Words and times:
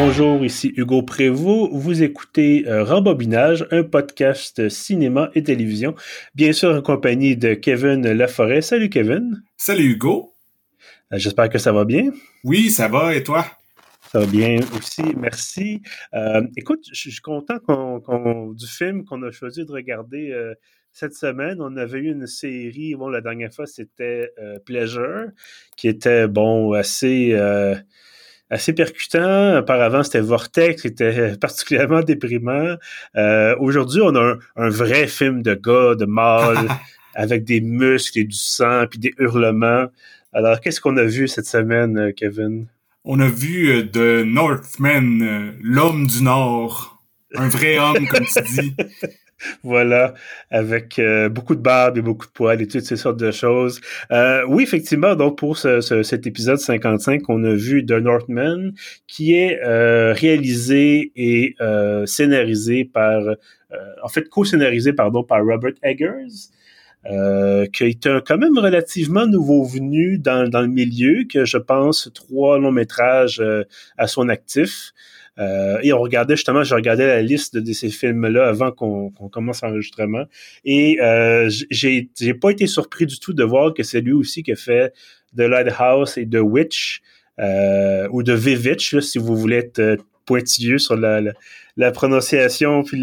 Bonjour, 0.00 0.44
ici 0.44 0.72
Hugo 0.76 1.02
Prévost. 1.02 1.70
Vous 1.72 2.04
écoutez 2.04 2.68
euh, 2.68 2.84
Rembobinage, 2.84 3.66
un 3.72 3.82
podcast 3.82 4.68
cinéma 4.68 5.32
et 5.34 5.42
télévision, 5.42 5.96
bien 6.36 6.52
sûr 6.52 6.72
en 6.72 6.82
compagnie 6.82 7.36
de 7.36 7.54
Kevin 7.54 8.06
Laforêt. 8.12 8.62
Salut 8.62 8.90
Kevin. 8.90 9.42
Salut 9.56 9.90
Hugo. 9.94 10.34
Euh, 11.12 11.18
J'espère 11.18 11.48
que 11.48 11.58
ça 11.58 11.72
va 11.72 11.84
bien. 11.84 12.12
Oui, 12.44 12.70
ça 12.70 12.86
va, 12.86 13.12
et 13.16 13.24
toi? 13.24 13.44
Ça 14.12 14.20
va 14.20 14.26
bien 14.26 14.60
aussi, 14.78 15.02
merci. 15.16 15.82
Euh, 16.14 16.42
écoute, 16.56 16.84
je 16.92 17.10
suis 17.10 17.20
content 17.20 17.58
qu'on, 17.58 18.00
qu'on- 18.00 18.52
du 18.52 18.68
film 18.68 19.04
qu'on 19.04 19.20
a 19.24 19.32
choisi 19.32 19.64
de 19.66 19.72
regarder 19.72 20.30
euh, 20.30 20.54
cette 20.92 21.14
semaine. 21.14 21.56
On 21.60 21.76
avait 21.76 21.98
eu 21.98 22.12
une 22.12 22.28
série, 22.28 22.94
bon, 22.94 23.08
la 23.08 23.20
dernière 23.20 23.52
fois, 23.52 23.66
c'était 23.66 24.30
euh, 24.40 24.60
Pleasure, 24.64 25.24
qui 25.76 25.88
était, 25.88 26.28
bon, 26.28 26.72
assez, 26.74 27.32
assez 28.50 28.72
percutant. 28.72 29.58
Auparavant, 29.58 30.02
c'était 30.02 30.20
Vortex, 30.20 30.82
qui 30.82 30.88
était 30.88 31.36
particulièrement 31.40 32.00
déprimant. 32.00 32.76
Euh, 33.16 33.56
aujourd'hui, 33.58 34.00
on 34.02 34.14
a 34.14 34.32
un, 34.32 34.38
un 34.56 34.68
vrai 34.68 35.06
film 35.06 35.42
de 35.42 35.54
gars, 35.54 35.94
de 35.94 36.04
mâles, 36.04 36.68
avec 37.14 37.44
des 37.44 37.60
muscles 37.60 38.20
et 38.20 38.24
du 38.24 38.36
sang, 38.36 38.86
puis 38.88 38.98
des 38.98 39.12
hurlements. 39.18 39.86
Alors, 40.32 40.60
qu'est-ce 40.60 40.80
qu'on 40.80 40.96
a 40.96 41.04
vu 41.04 41.28
cette 41.28 41.46
semaine, 41.46 41.98
euh, 41.98 42.12
Kevin? 42.12 42.66
On 43.04 43.20
a 43.20 43.28
vu 43.28 43.70
euh, 43.70 43.82
The 43.82 44.26
Northman, 44.26 45.54
l'homme 45.60 46.06
du 46.06 46.22
Nord. 46.22 47.02
Un 47.34 47.48
vrai 47.48 47.78
homme, 47.78 48.06
comme 48.08 48.24
tu 48.24 48.42
dis. 48.42 48.76
Voilà, 49.62 50.14
avec 50.50 50.98
euh, 50.98 51.28
beaucoup 51.28 51.54
de 51.54 51.60
barbe 51.60 51.98
et 51.98 52.02
beaucoup 52.02 52.26
de 52.26 52.32
poils 52.32 52.60
et 52.60 52.66
toutes 52.66 52.82
ces 52.84 52.96
sortes 52.96 53.18
de 53.18 53.30
choses. 53.30 53.80
Euh, 54.10 54.42
oui, 54.48 54.62
effectivement, 54.64 55.14
donc 55.14 55.38
pour 55.38 55.56
ce, 55.58 55.80
ce- 55.80 56.02
cet 56.02 56.26
épisode 56.26 56.58
55, 56.58 57.22
on 57.28 57.44
a 57.44 57.54
vu 57.54 57.84
The 57.86 57.92
Northman, 57.92 58.72
qui 59.06 59.34
est 59.34 59.60
euh, 59.62 60.12
réalisé 60.12 61.12
et 61.16 61.54
euh, 61.60 62.04
scénarisé 62.06 62.84
par, 62.84 63.20
euh, 63.22 63.34
en 64.02 64.08
fait, 64.08 64.28
co-scénarisé, 64.28 64.92
pardon, 64.92 65.22
par 65.22 65.44
Robert 65.44 65.72
Eggers. 65.82 66.50
Euh, 67.06 67.66
qui 67.66 67.84
est 67.84 68.06
un, 68.08 68.20
quand 68.20 68.38
même 68.38 68.58
relativement 68.58 69.24
nouveau 69.24 69.64
venu 69.64 70.18
dans, 70.18 70.48
dans 70.50 70.60
le 70.62 70.66
milieu, 70.66 71.24
que 71.32 71.44
je 71.44 71.56
pense 71.56 72.10
trois 72.12 72.58
longs 72.58 72.72
métrages 72.72 73.38
euh, 73.40 73.62
à 73.96 74.08
son 74.08 74.28
actif. 74.28 74.92
Euh, 75.38 75.78
et 75.82 75.92
on 75.92 76.00
regardait 76.00 76.36
justement, 76.36 76.64
je 76.64 76.74
regardais 76.74 77.06
la 77.06 77.22
liste 77.22 77.54
de, 77.54 77.60
de 77.60 77.72
ces 77.72 77.90
films-là 77.90 78.48
avant 78.48 78.72
qu'on 78.72 79.10
commence 79.10 79.62
l'enregistrement. 79.62 80.24
Et 80.64 81.00
euh, 81.00 81.50
j'ai 81.70 82.34
pas 82.34 82.50
été 82.50 82.66
surpris 82.66 83.06
du 83.06 83.18
tout 83.18 83.32
de 83.32 83.44
voir 83.44 83.74
que 83.74 83.82
c'est 83.82 84.00
lui 84.00 84.12
aussi 84.12 84.42
qui 84.42 84.52
a 84.52 84.56
fait 84.56 84.92
The 85.36 85.42
Lighthouse 85.42 86.18
et 86.18 86.28
The 86.28 86.40
Witch, 86.40 87.02
euh, 87.38 88.08
ou 88.10 88.22
The 88.22 88.30
Vivitch, 88.30 88.98
si 88.98 89.18
vous 89.18 89.36
voulez 89.36 89.56
être 89.56 89.78
euh, 89.78 89.96
pointilleux 90.28 90.78
sur 90.78 90.96
la, 90.96 91.20
la, 91.20 91.32
la 91.76 91.90
prononciation 91.90 92.82
puis 92.82 93.00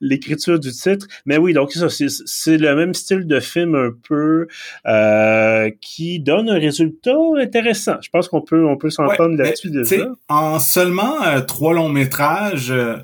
l'écriture 0.00 0.58
du 0.58 0.72
titre. 0.72 1.06
Mais 1.26 1.36
oui, 1.36 1.52
donc 1.52 1.70
c'est 1.72 2.58
le 2.58 2.74
même 2.74 2.94
style 2.94 3.26
de 3.26 3.40
film 3.40 3.74
un 3.74 3.90
peu 4.08 4.48
euh, 4.86 5.70
qui 5.80 6.20
donne 6.20 6.48
un 6.50 6.58
résultat 6.58 7.16
intéressant. 7.38 7.96
Je 8.00 8.10
pense 8.10 8.28
qu'on 8.28 8.42
peut 8.42 8.64
on 8.66 8.76
peut 8.76 8.90
s'entendre 8.90 9.36
Ouais, 9.38 9.44
là-dessus 9.44 9.70
déjà. 9.70 10.06
En 10.28 10.58
seulement 10.58 11.22
euh, 11.22 11.40
trois 11.40 11.74
longs 11.74 11.94
métrages, 12.02 12.70
euh, 12.70 12.96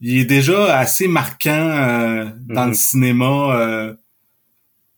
il 0.00 0.18
est 0.18 0.24
déjà 0.24 0.76
assez 0.76 1.08
marquant 1.08 2.32
dans 2.48 2.66
le 2.66 2.74
cinéma, 2.74 3.34
euh, 3.60 3.94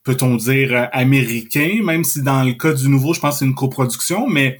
peut-on 0.03 0.35
dire, 0.37 0.89
américain, 0.93 1.81
même 1.83 2.03
si 2.03 2.21
dans 2.23 2.43
le 2.43 2.53
cas 2.53 2.73
du 2.73 2.87
nouveau, 2.89 3.13
je 3.13 3.19
pense 3.19 3.35
que 3.35 3.39
c'est 3.39 3.45
une 3.45 3.55
coproduction, 3.55 4.27
mais 4.27 4.57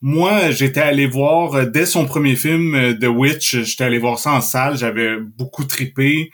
moi, 0.00 0.50
j'étais 0.50 0.80
allé 0.80 1.06
voir, 1.06 1.54
euh, 1.54 1.64
dès 1.66 1.86
son 1.86 2.06
premier 2.06 2.36
film, 2.36 2.74
euh, 2.74 2.94
The 2.94 3.06
Witch, 3.06 3.62
j'étais 3.62 3.84
allé 3.84 3.98
voir 3.98 4.18
ça 4.18 4.32
en 4.32 4.40
salle, 4.40 4.76
j'avais 4.76 5.16
beaucoup 5.20 5.64
trippé. 5.64 6.30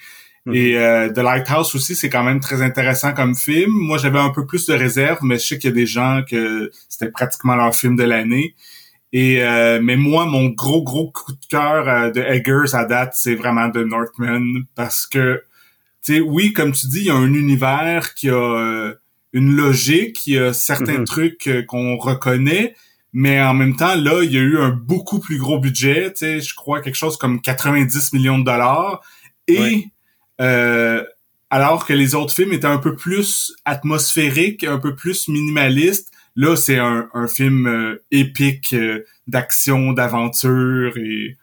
Mhm. 0.46 0.54
Et 0.54 0.76
euh, 0.76 1.08
The 1.08 1.18
Lighthouse 1.18 1.74
aussi, 1.74 1.94
c'est 1.94 2.10
quand 2.10 2.22
même 2.22 2.40
très 2.40 2.60
intéressant 2.60 3.14
comme 3.14 3.34
film. 3.34 3.70
Moi, 3.72 3.96
j'avais 3.96 4.18
un 4.18 4.28
peu 4.28 4.44
plus 4.46 4.66
de 4.66 4.74
réserve, 4.74 5.18
mais 5.22 5.38
je 5.38 5.46
sais 5.46 5.58
qu'il 5.58 5.70
y 5.70 5.72
a 5.72 5.76
des 5.76 5.86
gens 5.86 6.22
que 6.28 6.70
c'était 6.88 7.10
pratiquement 7.10 7.56
leur 7.56 7.74
film 7.74 7.96
de 7.96 8.04
l'année. 8.04 8.54
Et 9.14 9.42
euh, 9.42 9.80
mais 9.82 9.96
moi, 9.96 10.26
mon 10.26 10.48
gros 10.48 10.82
gros 10.82 11.10
coup 11.10 11.32
de 11.32 11.46
cœur 11.48 11.88
euh, 11.88 12.10
de 12.10 12.20
Eggers 12.20 12.74
à 12.74 12.84
date, 12.84 13.12
c'est 13.14 13.36
vraiment 13.36 13.70
The 13.70 13.76
Northman 13.76 14.64
parce 14.74 15.06
que, 15.06 15.42
tu 16.04 16.16
sais, 16.16 16.20
oui, 16.20 16.52
comme 16.52 16.72
tu 16.72 16.88
dis, 16.88 16.98
il 16.98 17.06
y 17.06 17.10
a 17.10 17.14
un 17.14 17.32
univers 17.32 18.12
qui 18.14 18.28
a 18.28 18.92
une 19.32 19.56
logique, 19.56 20.26
il 20.26 20.34
y 20.34 20.38
a 20.38 20.52
certains 20.52 20.98
Mhm. 20.98 21.04
trucs 21.04 21.48
qu'on 21.68 21.96
reconnaît, 21.96 22.74
mais 23.16 23.40
en 23.40 23.54
même 23.54 23.76
temps, 23.76 23.94
là, 23.94 24.22
il 24.24 24.32
y 24.32 24.36
a 24.36 24.40
eu 24.40 24.58
un 24.58 24.70
beaucoup 24.70 25.20
plus 25.20 25.38
gros 25.38 25.60
budget, 25.60 26.12
tu 26.12 26.18
sais, 26.18 26.40
je 26.40 26.52
crois 26.52 26.80
quelque 26.80 26.96
chose 26.96 27.16
comme 27.16 27.40
90 27.40 28.12
millions 28.12 28.40
de 28.40 28.44
dollars. 28.44 29.00
Et 29.46 29.86
euh, 30.40 31.04
alors 31.48 31.86
que 31.86 31.92
les 31.92 32.16
autres 32.16 32.34
films 32.34 32.52
étaient 32.52 32.66
un 32.66 32.78
peu 32.78 32.96
plus 32.96 33.54
atmosphériques, 33.64 34.64
un 34.64 34.78
peu 34.78 34.96
plus 34.96 35.28
minimalistes, 35.28 36.10
là, 36.34 36.56
c'est 36.56 36.78
un, 36.78 37.08
un 37.14 37.28
film 37.28 37.68
euh, 37.68 38.02
épique 38.10 38.72
euh, 38.72 39.04
d'action, 39.28 39.92
d'aventure 39.92 40.96
et 40.96 41.36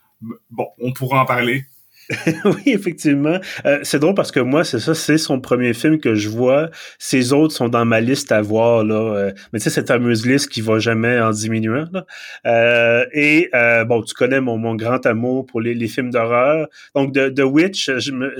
bon, 0.49 0.67
on 0.77 0.91
pourra 0.91 1.21
en 1.21 1.25
parler. 1.25 1.63
oui, 2.45 2.63
effectivement. 2.65 3.37
Euh, 3.65 3.79
c'est 3.83 3.99
drôle 3.99 4.15
parce 4.15 4.31
que 4.31 4.39
moi, 4.39 4.63
c'est 4.63 4.79
ça, 4.79 4.93
c'est 4.93 5.17
son 5.17 5.39
premier 5.39 5.73
film 5.73 5.99
que 5.99 6.15
je 6.15 6.29
vois. 6.29 6.69
Ces 6.99 7.33
autres 7.33 7.53
sont 7.53 7.69
dans 7.69 7.85
ma 7.85 8.01
liste 8.01 8.31
à 8.31 8.41
voir, 8.41 8.83
là. 8.83 8.95
Euh, 8.95 9.31
mais 9.53 9.59
tu 9.59 9.63
sais, 9.63 9.69
cette 9.69 9.87
fameuse 9.87 10.25
liste 10.25 10.49
qui 10.49 10.61
va 10.61 10.79
jamais 10.79 11.19
en 11.19 11.31
diminuant. 11.31 11.87
Euh, 12.45 13.05
et, 13.13 13.49
bon, 13.87 14.01
tu 14.01 14.13
connais 14.13 14.41
mon, 14.41 14.57
mon 14.57 14.75
grand 14.75 15.05
amour 15.05 15.45
pour 15.45 15.61
les, 15.61 15.73
les 15.73 15.87
films 15.87 16.11
d'horreur. 16.11 16.67
Donc, 16.95 17.13
de 17.13 17.29
The 17.29 17.43
Witch, 17.43 17.91
je 17.97 18.11
me... 18.11 18.35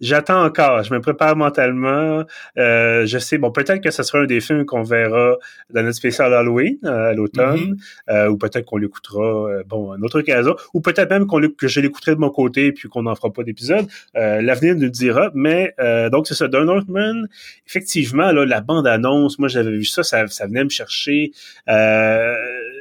J'attends 0.00 0.44
encore, 0.44 0.82
je 0.82 0.94
me 0.94 1.00
prépare 1.00 1.36
mentalement. 1.36 2.24
Euh, 2.56 3.04
je 3.06 3.18
sais, 3.18 3.38
bon, 3.38 3.50
peut-être 3.50 3.82
que 3.82 3.90
ce 3.90 4.02
sera 4.02 4.20
un 4.20 4.26
des 4.26 4.40
films 4.40 4.64
qu'on 4.64 4.82
verra 4.82 5.36
dans 5.72 5.82
notre 5.82 5.96
spécial 5.96 6.32
Halloween 6.32 6.78
euh, 6.84 7.10
à 7.10 7.14
l'automne, 7.14 7.76
euh, 8.08 8.28
ou 8.28 8.38
peut-être 8.38 8.64
qu'on 8.64 8.78
l'écoutera, 8.78 9.50
euh, 9.50 9.62
bon, 9.66 9.92
à 9.92 9.96
une 9.96 10.04
autre 10.04 10.20
occasion, 10.20 10.56
ou 10.74 10.80
peut-être 10.80 11.10
même 11.10 11.26
qu'on 11.26 11.40
que 11.40 11.68
je 11.68 11.80
l'écouterai 11.80 12.14
de 12.14 12.20
mon 12.20 12.30
côté 12.30 12.72
puis 12.72 12.88
qu'on 12.88 13.02
n'en 13.02 13.14
fera 13.14 13.30
pas 13.32 13.42
d'épisode. 13.42 13.86
Euh, 14.16 14.40
L'avenir 14.40 14.74
nous 14.74 14.82
le 14.82 14.90
dira. 14.90 15.30
Mais 15.34 15.74
euh, 15.80 16.08
donc 16.10 16.26
c'est 16.26 16.34
ça, 16.34 16.48
Don 16.48 16.64
Northman. 16.64 17.28
Effectivement, 17.66 18.32
là, 18.32 18.44
la 18.44 18.60
bande 18.60 18.86
annonce, 18.86 19.38
moi 19.38 19.48
j'avais 19.48 19.70
vu 19.70 19.84
ça, 19.84 20.02
ça, 20.02 20.26
ça 20.28 20.46
venait 20.46 20.64
me 20.64 20.70
chercher. 20.70 21.32
Euh, 21.68 22.34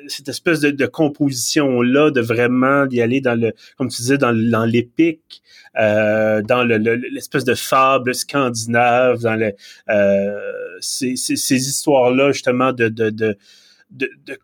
cette 0.10 0.28
espèce 0.30 0.60
de, 0.60 0.72
de 0.72 0.86
composition 0.86 1.82
là, 1.82 2.12
de 2.12 2.22
vraiment 2.22 2.86
d'y 2.86 3.02
aller 3.02 3.22
dans 3.22 3.40
le, 3.40 3.54
comme 3.78 3.90
tu 3.90 4.02
disais, 4.02 4.18
dans, 4.18 4.34
dans 4.34 4.66
l'épique, 4.66 5.42
euh, 5.80 6.42
dans 6.42 6.64
le- 6.64 6.78
le- 6.78 6.96
l'espèce 6.96 7.46
de 7.46 7.54
fable 7.54 8.14
scandinave, 8.16 9.22
dans 9.22 9.36
le, 9.36 9.54
euh, 9.90 10.38
ces, 10.82 11.16
ces, 11.16 11.36
ces 11.36 11.68
histoires 11.70 12.12
là 12.12 12.32
justement 12.32 12.74
de, 12.74 12.90
de, 12.90 13.10
de 13.12 13.38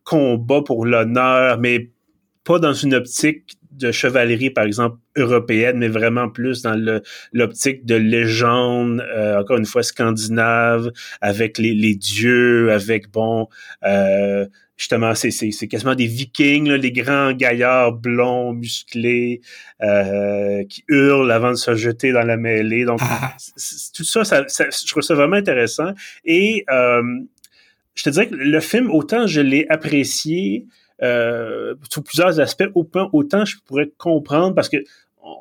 combat 0.03 0.61
pour 0.61 0.85
l'honneur, 0.85 1.59
mais 1.59 1.91
pas 2.43 2.59
dans 2.59 2.73
une 2.73 2.93
optique 2.93 3.57
de 3.71 3.91
chevalerie, 3.91 4.51
par 4.51 4.63
exemple, 4.63 4.97
européenne, 5.17 5.77
mais 5.79 5.87
vraiment 5.89 6.29
plus 6.29 6.61
dans 6.61 6.75
le- 6.75 7.01
l'optique 7.33 7.85
de 7.85 7.95
légende, 7.95 9.01
euh, 9.01 9.39
encore 9.41 9.57
une 9.57 9.65
fois, 9.65 9.83
scandinave, 9.83 10.91
avec 11.21 11.57
les, 11.57 11.95
dieux, 11.95 12.71
avec, 12.71 13.11
bon, 13.11 13.47
justement, 14.77 15.15
c'est, 15.15 15.31
c'est, 15.31 15.51
c'est 15.51 15.67
quasiment 15.67 15.95
des 15.95 16.05
vikings, 16.07 16.67
là, 16.67 16.77
les 16.77 16.91
grands 16.91 17.31
gaillards 17.31 17.93
blonds, 17.93 18.53
musclés, 18.53 19.41
euh, 19.81 20.63
qui 20.65 20.83
hurlent 20.87 21.31
avant 21.31 21.51
de 21.51 21.55
se 21.55 21.75
jeter 21.75 22.11
dans 22.11 22.23
la 22.23 22.37
mêlée. 22.37 22.85
Donc, 22.85 22.99
c'est- 23.37 23.53
c'est- 23.55 23.93
tout 23.93 24.03
ça, 24.03 24.23
ça, 24.25 24.43
ça- 24.47 24.65
je 24.69 24.87
trouve 24.91 25.03
ça 25.03 25.15
vraiment 25.15 25.37
intéressant. 25.37 25.91
Et 26.25 26.65
euh, 26.69 27.01
je 27.95 28.03
te 28.03 28.09
dirais 28.09 28.27
que 28.27 28.35
le 28.35 28.59
film, 28.59 28.91
autant 28.91 29.27
je 29.27 29.41
l'ai 29.41 29.65
apprécié 29.69 30.65
euh, 31.03 31.75
sous 31.91 32.01
plusieurs 32.01 32.39
aspects, 32.39 32.69
autant, 32.73 33.09
autant 33.11 33.43
je 33.43 33.57
pourrais 33.65 33.91
comprendre 33.97 34.55
parce 34.55 34.69
que 34.69 34.77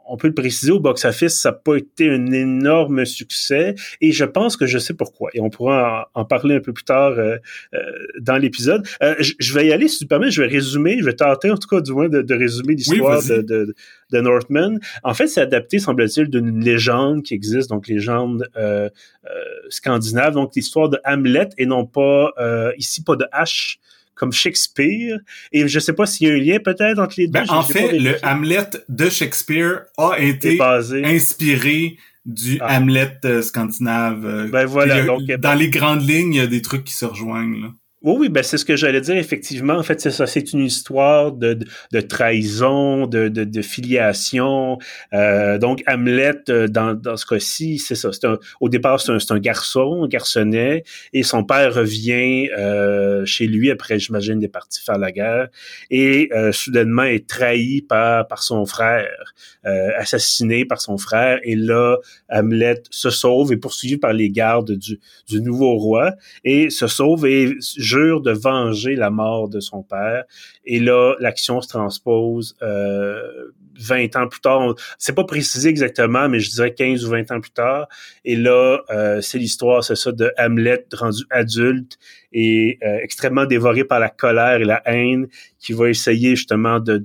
on 0.07 0.17
peut 0.17 0.29
le 0.29 0.35
préciser 0.35 0.73
au 0.73 0.81
box-office, 0.81 1.41
ça 1.41 1.51
n'a 1.51 1.57
pas 1.57 1.77
été 1.77 2.11
un 2.11 2.27
énorme 2.33 3.05
succès 3.05 3.75
et 4.01 4.13
je 4.13 4.25
pense 4.25 4.57
que 4.57 4.67
je 4.67 4.79
sais 4.79 4.95
pourquoi. 4.95 5.31
Et 5.35 5.41
on 5.41 5.51
pourra 5.51 6.11
en, 6.15 6.23
en 6.23 6.25
parler 6.25 6.57
un 6.57 6.61
peu 6.61 6.73
plus 6.73 6.85
tard 6.85 7.13
euh, 7.13 7.37
euh, 7.75 7.79
dans 8.21 8.37
l'épisode. 8.37 8.87
Euh, 9.03 9.15
je, 9.19 9.55
vais 9.55 9.67
y 9.67 9.73
aller, 9.73 9.89
si 9.89 9.99
tu 9.99 10.07
permets, 10.07 10.31
je 10.31 10.43
vais 10.43 10.49
résumer, 10.49 10.99
je 11.01 11.05
vais 11.05 11.15
tenter 11.15 11.51
en 11.51 11.57
tout 11.57 11.69
cas 11.69 11.81
du 11.81 11.93
moins 11.93 12.09
de, 12.09 12.23
de 12.23 12.35
résumer 12.35 12.75
l'histoire 12.75 13.21
Oui, 13.23 13.29
de, 13.29 13.43
de, 13.43 13.75
de 14.13 14.21
Northman. 14.21 14.79
En 15.03 15.15
fait, 15.15 15.27
c'est 15.27 15.41
adapté, 15.41 15.79
semble-t-il, 15.79 16.29
d'une 16.29 16.61
légende 16.65 17.23
qui 17.23 17.35
existe, 17.35 17.71
donc 17.71 17.89
légende 17.89 18.49
euh, 18.57 18.89
euh, 19.27 19.31
scandinave, 19.69 20.35
donc 20.35 20.55
l'histoire 20.55 20.89
de 20.89 20.99
Hamlet 21.05 21.49
et 21.59 21.67
non 21.67 21.87
pas, 21.87 22.33
euh, 22.39 22.73
ici 22.79 23.03
pas 23.03 23.17
de 23.17 23.27
H 23.33 23.79
comme 24.15 24.33
Shakespeare. 24.33 25.19
Et 25.53 25.67
je 25.69 25.79
sais 25.79 25.93
pas 25.93 26.07
s'il 26.07 26.29
y 26.29 26.31
a 26.31 26.35
un 26.35 26.39
lien 26.39 26.59
peut-être 26.59 26.99
entre 26.99 27.15
les 27.19 27.27
deux. 27.27 27.33
Ben, 27.41 27.45
en 27.49 27.63
fait, 27.63 27.99
le 27.99 28.17
Hamlet 28.25 28.69
de 28.89 29.09
Shakespeare 29.09 29.83
a 29.99 30.19
été 30.19 30.57
basé. 30.57 31.05
inspiré 31.05 31.97
du 32.27 32.59
Ah. 32.61 32.79
Hamlet 32.79 33.19
euh, 33.27 33.43
scandinave. 33.43 34.25
euh, 34.25 34.49
Ben 34.51 34.65
voilà, 34.65 34.97
a- 34.97 35.03
donc, 35.05 35.23
dans 35.27 35.55
les 35.55 35.69
grandes 35.69 36.09
lignes, 36.09 36.35
il 36.35 36.39
y 36.39 36.41
a 36.41 36.47
des 36.47 36.63
trucs 36.63 36.85
qui 36.85 36.95
se 36.95 37.05
rejoignent. 37.05 37.61
Là. 37.63 37.69
Oui, 38.05 38.17
oui, 38.19 38.29
ben 38.29 38.43
c'est 38.43 38.59
ce 38.59 38.67
que 38.67 38.77
j'allais 38.77 39.01
dire. 39.01 39.17
Effectivement, 39.17 39.73
en 39.79 39.83
fait, 39.83 39.99
c'est 39.99 40.11
ça. 40.11 40.27
C'est 40.27 40.53
une 40.53 40.61
histoire 40.61 41.33
de, 41.33 41.59
de, 41.91 42.01
trahison, 42.03 43.07
de, 43.07 43.29
de, 43.29 43.45
de 43.45 43.63
filiation. 43.63 44.79
Euh, 45.15 45.57
donc, 45.57 45.83
Hamlet, 45.87 46.35
euh, 46.51 46.69
dans, 46.69 46.93
dans 46.93 47.17
ce 47.17 47.25
cas-ci, 47.25 47.79
c'est 47.79 47.95
ça. 47.95 48.11
Un, 48.25 48.39
au 48.61 48.69
départ, 48.69 49.01
c'est 49.01 49.11
un, 49.11 49.17
un, 49.31 49.39
garçon, 49.39 50.03
un 50.05 50.09
garçonnet, 50.09 50.85
et 51.15 51.23
son 51.23 51.45
père 51.45 51.73
revient 51.73 52.51
euh, 52.59 53.25
chez 53.25 53.47
lui 53.47 53.71
après, 53.71 53.99
j'imagine, 53.99 54.39
des 54.39 54.49
parties 54.49 54.83
faire 54.83 54.99
la 54.99 55.11
guerre, 55.11 55.49
et 55.91 56.29
euh, 56.35 56.53
soudainement 56.53 57.05
est 57.05 57.27
trahi 57.27 57.81
par, 57.81 58.27
par 58.27 58.43
son 58.43 58.67
frère, 58.67 59.33
euh, 59.65 59.89
assassiné 59.97 60.67
par 60.67 60.83
son 60.83 60.99
frère. 60.99 61.39
Et 61.43 61.57
là, 61.57 61.97
Hamlet 62.29 62.83
se 62.91 63.09
sauve 63.09 63.51
et 63.51 63.57
poursuivi 63.57 63.97
par 63.97 64.13
les 64.13 64.29
gardes 64.29 64.73
du, 64.73 65.01
du 65.27 65.41
nouveau 65.41 65.79
roi, 65.79 66.13
et 66.45 66.69
se 66.69 66.87
sauve 66.87 67.25
et 67.27 67.55
de 67.95 68.33
venger 68.33 68.95
la 68.97 69.11
mort 69.11 69.49
de 69.49 69.61
son 69.61 69.83
père. 69.83 70.25
Et 70.65 70.81
là, 70.81 71.15
l'action 71.21 71.61
se 71.61 71.69
transpose 71.69 72.57
euh, 72.63 73.53
20 73.79 74.17
ans 74.17 74.29
plus 74.29 74.41
tard. 74.41 74.75
C'est 74.99 75.15
pas 75.15 75.25
précisé 75.25 75.69
exactement, 75.69 76.29
mais 76.29 76.41
je 76.41 76.51
dirais 76.51 76.75
15 76.75 77.05
ou 77.05 77.11
20 77.11 77.31
ans 77.33 77.41
plus 77.41 77.51
tard. 77.51 77.89
Et 78.25 78.37
là, 78.37 78.81
euh, 78.91 79.21
c'est 79.21 79.39
l'histoire, 79.39 79.83
c'est 79.85 79.97
ça, 79.97 80.13
de 80.13 80.33
Hamlet 80.39 80.87
rendu 80.93 81.25
adulte 81.31 81.99
et 82.33 82.79
euh, 82.83 82.99
extrêmement 83.03 83.47
dévoré 83.47 83.85
par 83.85 84.01
la 84.01 84.09
colère 84.09 84.61
et 84.61 84.65
la 84.65 84.83
haine, 84.87 85.29
qui 85.59 85.73
va 85.73 85.89
essayer 85.89 86.37
justement 86.37 86.81
de, 86.81 86.99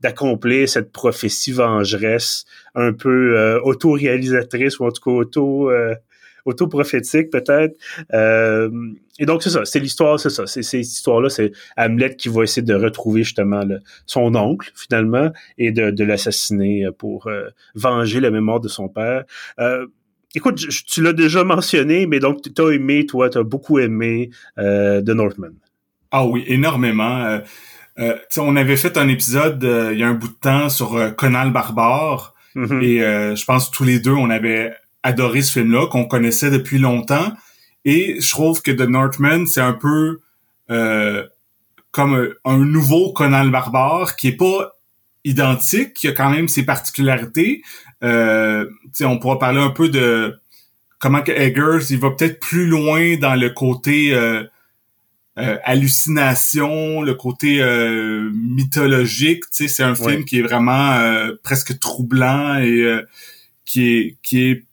d'accomplir 0.00 0.68
cette 0.68 0.92
prophétie 0.92 1.52
vengeresse 1.52 2.44
un 2.74 2.92
peu 2.92 3.38
euh, 3.38 3.60
auto-réalisatrice 3.62 4.78
ou 4.78 4.84
en 4.84 4.90
tout 4.90 5.02
cas 5.02 5.10
auto 5.10 5.70
euh, 5.70 5.94
autoprophétique 6.44 7.30
peut-être. 7.30 7.76
Euh, 8.12 8.70
et 9.18 9.26
donc 9.26 9.42
c'est 9.42 9.50
ça, 9.50 9.64
c'est 9.64 9.78
l'histoire, 9.78 10.18
c'est 10.18 10.30
ça, 10.30 10.46
c'est 10.46 10.62
cette 10.62 10.80
histoire-là, 10.80 11.28
c'est 11.28 11.52
Hamlet 11.76 12.16
qui 12.16 12.28
va 12.28 12.42
essayer 12.42 12.62
de 12.62 12.74
retrouver 12.74 13.22
justement 13.22 13.62
son 14.06 14.34
oncle 14.34 14.72
finalement 14.74 15.30
et 15.56 15.70
de, 15.70 15.90
de 15.90 16.04
l'assassiner 16.04 16.86
pour 16.98 17.28
euh, 17.28 17.48
venger 17.74 18.20
la 18.20 18.30
mémoire 18.30 18.60
de 18.60 18.68
son 18.68 18.88
père. 18.88 19.24
Euh, 19.60 19.86
écoute, 20.34 20.56
tu 20.56 21.02
l'as 21.02 21.12
déjà 21.12 21.44
mentionné, 21.44 22.06
mais 22.06 22.18
donc 22.18 22.42
tu 22.42 22.62
as 22.62 22.70
aimé, 22.70 23.06
toi, 23.06 23.30
tu 23.30 23.38
as 23.38 23.44
beaucoup 23.44 23.78
aimé 23.78 24.30
euh, 24.58 25.00
The 25.00 25.10
Northman. 25.10 25.52
Ah 26.10 26.26
oui, 26.26 26.44
énormément. 26.46 27.40
Euh, 27.98 28.16
on 28.38 28.56
avait 28.56 28.76
fait 28.76 28.96
un 28.96 29.08
épisode 29.08 29.62
il 29.92 29.98
y 29.98 30.02
a 30.02 30.08
un 30.08 30.14
bout 30.14 30.28
de 30.28 30.34
temps 30.40 30.68
sur 30.68 31.14
Conan 31.16 31.44
le 31.44 31.50
barbare. 31.50 32.34
Mm-hmm. 32.56 32.82
Et 32.82 33.36
je 33.36 33.44
pense 33.44 33.70
tous 33.70 33.84
les 33.84 33.98
deux, 33.98 34.12
on 34.12 34.30
avait 34.30 34.74
adoré 35.04 35.42
ce 35.42 35.52
film-là, 35.52 35.86
qu'on 35.86 36.06
connaissait 36.06 36.50
depuis 36.50 36.78
longtemps. 36.78 37.32
Et 37.84 38.20
je 38.20 38.30
trouve 38.30 38.62
que 38.62 38.72
The 38.72 38.88
Northman, 38.88 39.46
c'est 39.46 39.60
un 39.60 39.74
peu 39.74 40.20
euh, 40.70 41.24
comme 41.92 42.34
un, 42.44 42.58
nouveau 42.58 43.12
Conan 43.12 43.44
le 43.44 43.50
Barbare 43.50 44.16
qui 44.16 44.28
est 44.28 44.36
pas 44.36 44.72
identique, 45.24 45.94
qui 45.94 46.08
a 46.08 46.12
quand 46.12 46.30
même 46.30 46.48
ses 46.48 46.64
particularités. 46.64 47.62
Euh, 48.02 48.68
on 49.02 49.18
pourra 49.18 49.38
parler 49.38 49.60
un 49.60 49.70
peu 49.70 49.88
de 49.88 50.34
comment 50.98 51.22
que 51.22 51.32
Eggers, 51.32 51.86
il 51.90 51.98
va 51.98 52.10
peut-être 52.10 52.40
plus 52.40 52.66
loin 52.66 53.16
dans 53.18 53.34
le 53.34 53.50
côté 53.50 54.14
euh, 54.14 54.42
euh 55.38 55.58
hallucination, 55.64 57.02
le 57.02 57.14
côté 57.14 57.60
euh, 57.60 58.30
mythologique. 58.32 59.44
C'est 59.50 59.82
un 59.82 59.94
film 59.94 60.24
qui 60.24 60.38
est 60.38 60.42
vraiment 60.42 60.92
euh, 60.92 61.32
presque 61.42 61.78
troublant 61.78 62.58
et 62.58 63.00
qui 63.64 63.86
est 63.86 64.16
qui 64.22 64.50
est 64.50 64.64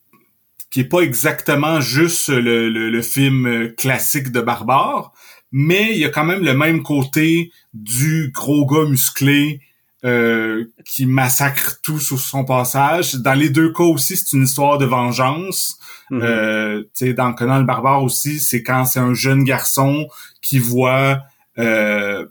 qui 0.71 0.81
est 0.81 0.89
pas 0.89 1.01
exactement 1.01 1.81
juste 1.81 2.29
le, 2.29 2.69
le, 2.69 3.01
film 3.01 3.73
classique 3.77 4.31
de 4.31 4.41
barbare, 4.41 5.11
mais 5.51 5.91
il 5.91 5.97
y 5.97 6.05
a 6.05 6.09
quand 6.09 6.23
même 6.23 6.43
le 6.43 6.53
même 6.53 6.81
côté 6.81 7.51
du 7.73 8.31
gros 8.33 8.65
gars 8.65 8.89
musclé 8.89 9.59
euh, 10.03 10.65
qui 10.83 11.05
massacre 11.05 11.79
tout 11.83 11.99
sur 11.99 12.19
son 12.19 12.43
passage. 12.43 13.15
Dans 13.15 13.33
les 13.33 13.49
deux 13.49 13.71
cas 13.71 13.83
aussi, 13.83 14.17
c'est 14.17 14.35
une 14.35 14.43
histoire 14.43 14.77
de 14.77 14.85
vengeance. 14.85 15.77
Euh, 16.11 16.83
dans 17.15 17.33
Conan 17.33 17.59
le 17.59 17.65
barbare 17.65 18.03
aussi, 18.03 18.39
c'est 18.39 18.63
quand 18.63 18.85
c'est 18.85 18.99
un 18.99 19.13
jeune 19.13 19.43
garçon 19.43 20.07
qui 20.41 20.57
voit 20.57 21.21
euh, 21.57 22.25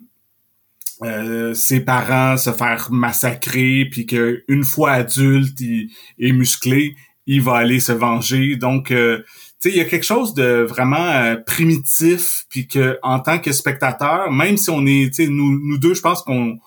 euh, 1.03 1.55
ses 1.55 1.81
parents 1.81 2.37
se 2.37 2.51
faire 2.53 2.89
massacrer, 2.91 3.87
puis 3.91 4.05
qu'une 4.05 4.65
fois 4.65 4.93
adulte, 4.93 5.59
il 5.61 5.91
est 6.19 6.33
musclé, 6.33 6.95
il 7.27 7.43
va 7.43 7.57
aller 7.57 7.81
se 7.81 7.93
venger. 7.93 8.57
Donc, 8.57 8.91
euh, 8.91 9.19
tu 9.19 9.25
sais, 9.59 9.71
il 9.71 9.77
y 9.77 9.81
a 9.81 9.85
quelque 9.85 10.07
chose 10.07 10.35
de 10.35 10.65
vraiment 10.69 11.07
euh, 11.07 11.37
primitif, 11.37 12.45
puis 12.49 12.67
que 12.67 12.99
en 13.03 13.21
tant 13.21 13.39
que 13.39 13.53
spectateur, 13.53 14.31
même 14.31 14.57
si 14.57 14.71
on 14.71 14.87
est, 14.87 15.15
tu 15.15 15.25
sais, 15.25 15.29
nous, 15.29 15.61
nous 15.63 15.79
deux, 15.79 15.95
je 15.95 16.01
pense 16.01 16.23
qu'on 16.23 16.59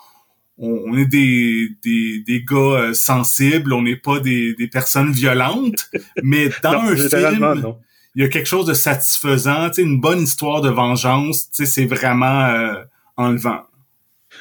on, 0.57 0.97
est 0.97 1.05
des, 1.05 1.69
des, 1.83 2.23
des 2.25 2.43
gars 2.43 2.55
euh, 2.57 2.93
sensibles, 2.93 3.73
on 3.73 3.81
n'est 3.81 3.97
pas 3.97 4.19
des, 4.19 4.53
des 4.53 4.67
personnes 4.67 5.11
violentes, 5.11 5.89
mais 6.23 6.49
dans 6.61 6.73
un 6.73 6.95
film, 6.95 7.75
il 8.15 8.21
y 8.21 8.25
a 8.25 8.29
quelque 8.29 8.47
chose 8.47 8.67
de 8.67 8.73
satisfaisant, 8.73 9.69
tu 9.69 9.75
sais, 9.75 9.81
une 9.81 9.99
bonne 9.99 10.21
histoire 10.21 10.61
de 10.61 10.69
vengeance, 10.69 11.49
tu 11.49 11.65
sais, 11.65 11.65
c'est 11.65 11.85
vraiment 11.85 12.75
enlevant. 13.17 13.63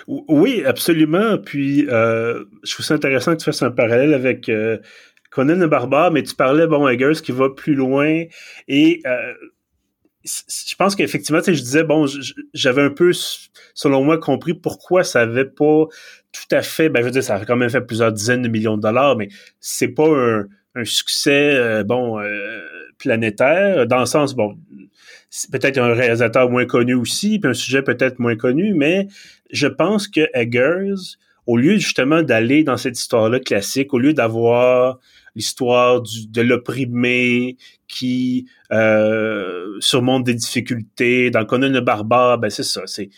Oui, 0.06 0.64
absolument. 0.64 1.38
Puis, 1.38 1.86
euh, 1.88 2.44
je 2.62 2.72
trouve 2.74 2.84
ça 2.84 2.94
intéressant 2.94 3.32
que 3.32 3.38
tu 3.38 3.44
fasses 3.44 3.62
un 3.62 3.70
parallèle 3.70 4.14
avec 4.14 4.48
Conan 5.32 5.56
le 5.56 5.66
barbare, 5.66 6.12
mais 6.12 6.22
tu 6.22 6.34
parlais, 6.34 6.66
bon, 6.66 6.86
Eggers 6.86 7.22
qui 7.22 7.32
va 7.32 7.48
plus 7.48 7.74
loin 7.74 8.24
et 8.68 9.00
euh, 9.06 9.32
je 10.24 10.76
pense 10.76 10.94
qu'effectivement, 10.94 11.40
tu 11.40 11.46
sais, 11.46 11.54
je 11.54 11.62
disais, 11.62 11.82
bon, 11.82 12.06
j'avais 12.54 12.82
un 12.82 12.90
peu, 12.90 13.12
selon 13.74 14.04
moi, 14.04 14.18
compris 14.18 14.54
pourquoi 14.54 15.02
ça 15.04 15.22
avait 15.22 15.44
pas 15.44 15.86
tout 16.32 16.54
à 16.54 16.62
fait, 16.62 16.88
ben, 16.88 17.00
je 17.00 17.06
veux 17.06 17.10
dire, 17.10 17.24
ça 17.24 17.36
a 17.36 17.44
quand 17.44 17.56
même 17.56 17.70
fait 17.70 17.80
plusieurs 17.80 18.12
dizaines 18.12 18.42
de 18.42 18.48
millions 18.48 18.76
de 18.76 18.82
dollars, 18.82 19.16
mais 19.16 19.28
c'est 19.58 19.88
pas 19.88 20.08
un, 20.08 20.84
succès, 20.84 21.54
euh, 21.54 21.82
bon, 21.82 22.20
euh, 22.20 22.60
planétaire, 22.98 23.86
dans 23.86 24.00
le 24.00 24.06
sens, 24.06 24.34
bon, 24.34 24.56
peut-être 25.50 25.78
un 25.78 25.92
réalisateur 25.92 26.48
moins 26.48 26.66
connu 26.66 26.94
aussi, 26.94 27.38
puis 27.38 27.50
un 27.50 27.54
sujet 27.54 27.82
peut-être 27.82 28.18
moins 28.18 28.36
connu, 28.36 28.74
mais 28.74 29.08
je 29.50 29.66
pense 29.66 30.08
que 30.08 30.28
Eggers, 30.34 31.16
au 31.46 31.56
lieu 31.56 31.74
justement 31.74 32.22
d'aller 32.22 32.64
dans 32.64 32.76
cette 32.76 32.98
histoire-là 32.98 33.40
classique, 33.40 33.92
au 33.92 33.98
lieu 33.98 34.14
d'avoir 34.14 34.98
l'histoire 35.34 36.02
de 36.02 36.40
l'opprimé 36.40 37.56
qui 37.88 38.46
euh, 38.72 39.76
surmonte 39.80 40.24
des 40.24 40.34
difficultés. 40.34 41.30
Dans 41.30 41.44
Conan 41.44 41.68
le 41.68 41.80
barbare, 41.80 42.38
ben 42.38 42.50
c'est 42.50 42.62
ça. 42.62 42.82
C'est 42.86 43.10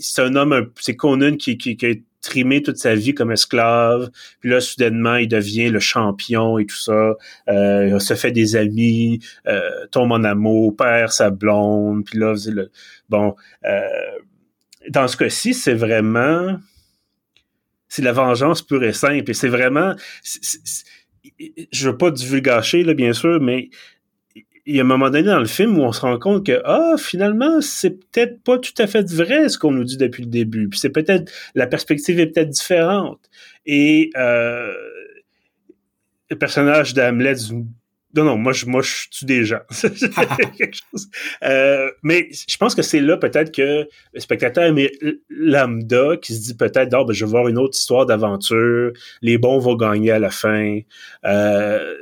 c'est 0.00 0.22
un 0.22 0.34
homme, 0.36 0.70
c'est 0.80 0.96
Conan 0.96 1.36
qui, 1.36 1.58
qui, 1.58 1.76
qui 1.76 1.86
a 1.86 1.94
trimé 2.22 2.62
toute 2.62 2.78
sa 2.78 2.94
vie 2.94 3.14
comme 3.14 3.32
esclave. 3.32 4.10
Puis 4.40 4.48
là, 4.48 4.60
soudainement, 4.60 5.16
il 5.16 5.28
devient 5.28 5.68
le 5.68 5.80
champion 5.80 6.58
et 6.58 6.64
tout 6.64 6.78
ça. 6.78 7.14
Euh, 7.48 7.90
il 7.92 8.00
se 8.00 8.14
fait 8.14 8.30
des 8.30 8.56
amis, 8.56 9.20
euh, 9.46 9.86
tombe 9.90 10.12
en 10.12 10.24
amour, 10.24 10.76
perd 10.76 11.10
sa 11.10 11.30
blonde. 11.30 12.04
Puis 12.04 12.18
là, 12.18 12.34
le, 12.46 12.70
bon, 13.08 13.34
euh, 13.64 13.80
dans 14.88 15.08
ce 15.08 15.16
cas-ci, 15.16 15.52
c'est 15.52 15.74
vraiment 15.74 16.56
c'est 17.88 18.02
la 18.02 18.12
vengeance 18.12 18.62
pure 18.62 18.82
et 18.84 18.94
simple. 18.94 19.30
Et 19.30 19.34
c'est 19.34 19.50
vraiment, 19.50 19.94
je 21.38 21.88
veux 21.88 21.96
pas 21.96 22.10
divulgacher, 22.10 22.84
là, 22.84 22.94
bien 22.94 23.12
sûr, 23.12 23.40
mais 23.40 23.70
il 24.64 24.76
y 24.76 24.78
a 24.78 24.82
un 24.82 24.86
moment 24.86 25.10
donné 25.10 25.24
dans 25.24 25.38
le 25.38 25.46
film 25.46 25.78
où 25.78 25.82
on 25.82 25.92
se 25.92 26.00
rend 26.00 26.18
compte 26.18 26.46
que 26.46 26.62
ah 26.64 26.94
finalement 26.96 27.60
c'est 27.60 27.90
peut-être 27.90 28.42
pas 28.44 28.58
tout 28.58 28.74
à 28.78 28.86
fait 28.86 29.10
vrai 29.10 29.48
ce 29.48 29.58
qu'on 29.58 29.72
nous 29.72 29.84
dit 29.84 29.96
depuis 29.96 30.22
le 30.22 30.30
début 30.30 30.68
puis 30.68 30.78
c'est 30.78 30.90
peut-être 30.90 31.32
la 31.56 31.66
perspective 31.66 32.20
est 32.20 32.28
peut-être 32.28 32.50
différente. 32.50 33.28
Et 33.66 34.10
euh, 34.16 34.72
le 36.30 36.38
personnage 36.38 36.94
d'Hamlet 36.94 37.34
non, 38.14 38.24
non, 38.24 38.36
moi, 38.36 38.52
je, 38.52 38.66
moi, 38.66 38.82
je 38.82 39.08
tue 39.10 39.24
des 39.24 39.44
gens. 39.44 39.60
Euh, 41.42 41.90
mais 42.02 42.28
je 42.48 42.56
pense 42.56 42.74
que 42.74 42.82
c'est 42.82 43.00
là 43.00 43.16
peut-être 43.16 43.52
que 43.52 43.88
le 44.12 44.20
spectateur 44.20 44.72
mais 44.72 44.92
lambda 45.28 46.16
qui 46.16 46.34
se 46.34 46.40
dit 46.40 46.54
peut-être, 46.54 46.94
oh, 46.94 47.04
ben, 47.04 47.12
je 47.12 47.24
vais 47.24 47.30
voir 47.30 47.48
une 47.48 47.58
autre 47.58 47.76
histoire 47.76 48.06
d'aventure, 48.06 48.92
les 49.22 49.38
bons 49.38 49.58
vont 49.58 49.74
gagner 49.74 50.12
à 50.12 50.18
la 50.18 50.30
fin. 50.30 50.78
Euh, 51.24 51.96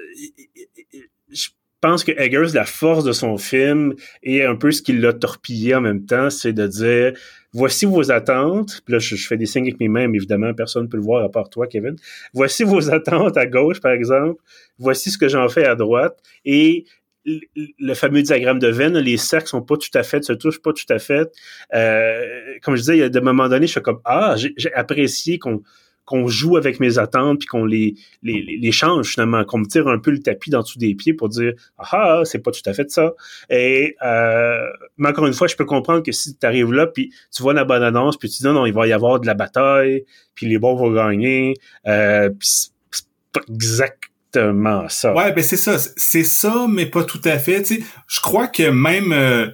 je 1.33 1.49
pense 1.81 2.05
que 2.05 2.13
Eggers, 2.13 2.53
la 2.55 2.67
force 2.67 3.05
de 3.05 3.13
son 3.13 3.39
film 3.39 3.95
et 4.23 4.45
un 4.45 4.57
peu 4.57 4.71
ce 4.71 4.83
qui 4.83 4.93
l'a 4.93 5.13
torpillé 5.13 5.75
en 5.75 5.81
même 5.81 6.05
temps, 6.05 6.29
c'est 6.29 6.53
de 6.53 6.67
dire 6.67 7.13
voici 7.53 7.87
vos 7.87 8.11
attentes. 8.11 8.81
Puis 8.85 8.93
là, 8.93 8.99
je, 8.99 9.17
fais 9.17 9.37
des 9.37 9.47
signes 9.47 9.65
avec 9.65 9.81
mes 9.81 9.89
mains, 9.89 10.09
mais 10.09 10.19
évidemment, 10.19 10.53
personne 10.55 10.85
ne 10.85 10.89
peut 10.89 10.97
le 10.97 11.03
voir 11.03 11.25
à 11.25 11.29
part 11.29 11.51
toi, 11.51 11.67
Kevin. 11.67 11.97
Voici 12.33 12.65
vos 12.65 12.91
attentes 12.95 13.37
à 13.37 13.47
gauche, 13.47 13.81
par 13.81 13.93
exemple. 13.93 14.41
Voici 14.79 15.11
ce 15.11 15.19
que 15.19 15.29
j'en 15.29 15.49
fais 15.49 15.65
à 15.65 15.75
droite. 15.75 16.19
Et 16.45 16.85
le 17.25 17.95
fameux 17.95 18.23
diagramme 18.23 18.59
de 18.59 18.69
Venn, 18.69 18.97
les 18.99 19.17
cercles 19.17 19.49
sont 19.49 19.63
pas 19.63 19.77
tout 19.77 19.91
à 19.95 20.03
fait, 20.03 20.25
se 20.25 20.33
touchent 20.33 20.63
pas 20.63 20.73
tout 20.73 20.91
à 20.91 20.99
fait. 20.99 21.31
Euh, 21.75 22.25
comme 22.63 22.77
je 22.77 22.81
disais, 22.81 22.97
il 22.97 23.01
y 23.01 23.03
a 23.03 23.09
des 23.09 23.21
moments 23.21 23.49
donnés, 23.49 23.67
je 23.67 23.73
suis 23.73 23.83
comme 23.83 24.01
ah, 24.05 24.37
j'ai 24.37 24.73
apprécié 24.75 25.39
qu'on 25.39 25.63
qu'on 26.05 26.27
joue 26.29 26.57
avec 26.57 26.81
mes 26.81 26.99
attentes 26.99 27.39
puis 27.39 27.47
qu'on 27.47 27.65
les, 27.65 27.95
les, 28.23 28.59
les 28.61 28.73
change 28.73 29.11
finalement, 29.13 29.45
qu'on 29.45 29.59
me 29.59 29.67
tire 29.67 29.87
un 29.89 29.99
peu 29.99 30.11
le 30.11 30.19
tapis 30.19 30.51
dans 30.51 30.63
dessous 30.63 30.79
des 30.79 30.95
pieds 30.95 31.15
pour 31.15 31.29
dire 31.29 31.53
ah, 31.79 31.87
ah 31.93 32.21
c'est 32.25 32.41
pas 32.41 32.51
tout 32.51 32.63
à 32.67 32.73
fait 32.73 32.91
ça. 32.91 33.13
Et 33.49 33.97
euh, 34.03 34.67
mais 34.97 35.09
encore 35.11 35.27
une 35.27 35.33
fois, 35.33 35.47
je 35.47 35.57
peux 35.57 35.65
comprendre 35.65 36.03
que 36.03 36.13
si 36.13 36.37
tu 36.37 36.47
arrives 36.47 36.73
là 36.73 36.87
puis 36.87 37.13
tu 37.35 37.43
vois 37.43 37.55
la 37.55 37.65
bonne 37.65 37.83
annonce 37.83 38.17
puis 38.17 38.29
tu 38.29 38.39
dis 38.39 38.45
non 38.45 38.55
non 38.55 38.67
il 38.67 38.73
va 38.73 38.87
y 38.87 38.93
avoir 38.93 39.21
de 39.21 39.27
la 39.27 39.35
bataille 39.35 40.05
puis 40.35 40.47
les 40.47 40.59
bons 40.59 40.75
vont 40.75 40.93
gagner 40.93 41.55
euh, 41.87 42.29
puis 42.31 42.49
c'est 42.49 43.07
pas 43.33 43.41
exactement 43.49 44.89
ça. 44.89 45.15
Ouais 45.15 45.33
ben 45.33 45.45
c'est 45.45 45.57
ça 45.57 45.79
c'est 45.79 46.25
ça 46.25 46.67
mais 46.69 46.87
pas 46.87 47.05
tout 47.05 47.23
à 47.25 47.39
fait. 47.39 47.63
Tu 47.63 47.77
sais, 47.77 47.83
je 48.09 48.21
crois 48.21 48.49
que 48.49 48.69
même 48.71 49.13
euh, 49.13 49.47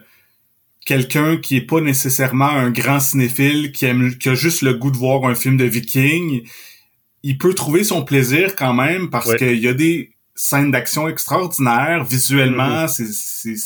quelqu'un 0.87 1.37
qui 1.37 1.57
est 1.57 1.67
pas 1.67 1.83
nécessairement 1.83 2.49
un 2.49 2.71
grand 2.71 3.01
cinéphile, 3.01 3.73
qui 3.73 3.85
aime, 3.85 4.17
qui 4.17 4.31
a 4.31 4.35
juste 4.35 4.63
le 4.63 4.73
goût 4.73 4.91
de 4.91 4.97
voir 4.97 5.25
un 5.25 5.35
film 5.35 5.59
de 5.59 5.65
viking, 5.65 6.49
il 7.23 7.37
peut 7.37 7.55
trouver 7.55 7.85
son 7.85 8.05
plaisir 8.05 8.55
quand 8.57 8.73
même 8.73 9.11
parce 9.11 9.35
qu'il 9.35 9.59
y 9.59 9.69
a 9.69 9.75
des 9.75 10.13
scènes 10.37 10.71
d'action 10.71 11.09
extraordinaires. 11.09 12.05
Visuellement, 12.05 12.85
mm-hmm. 12.85 13.43
c'est, 13.45 13.57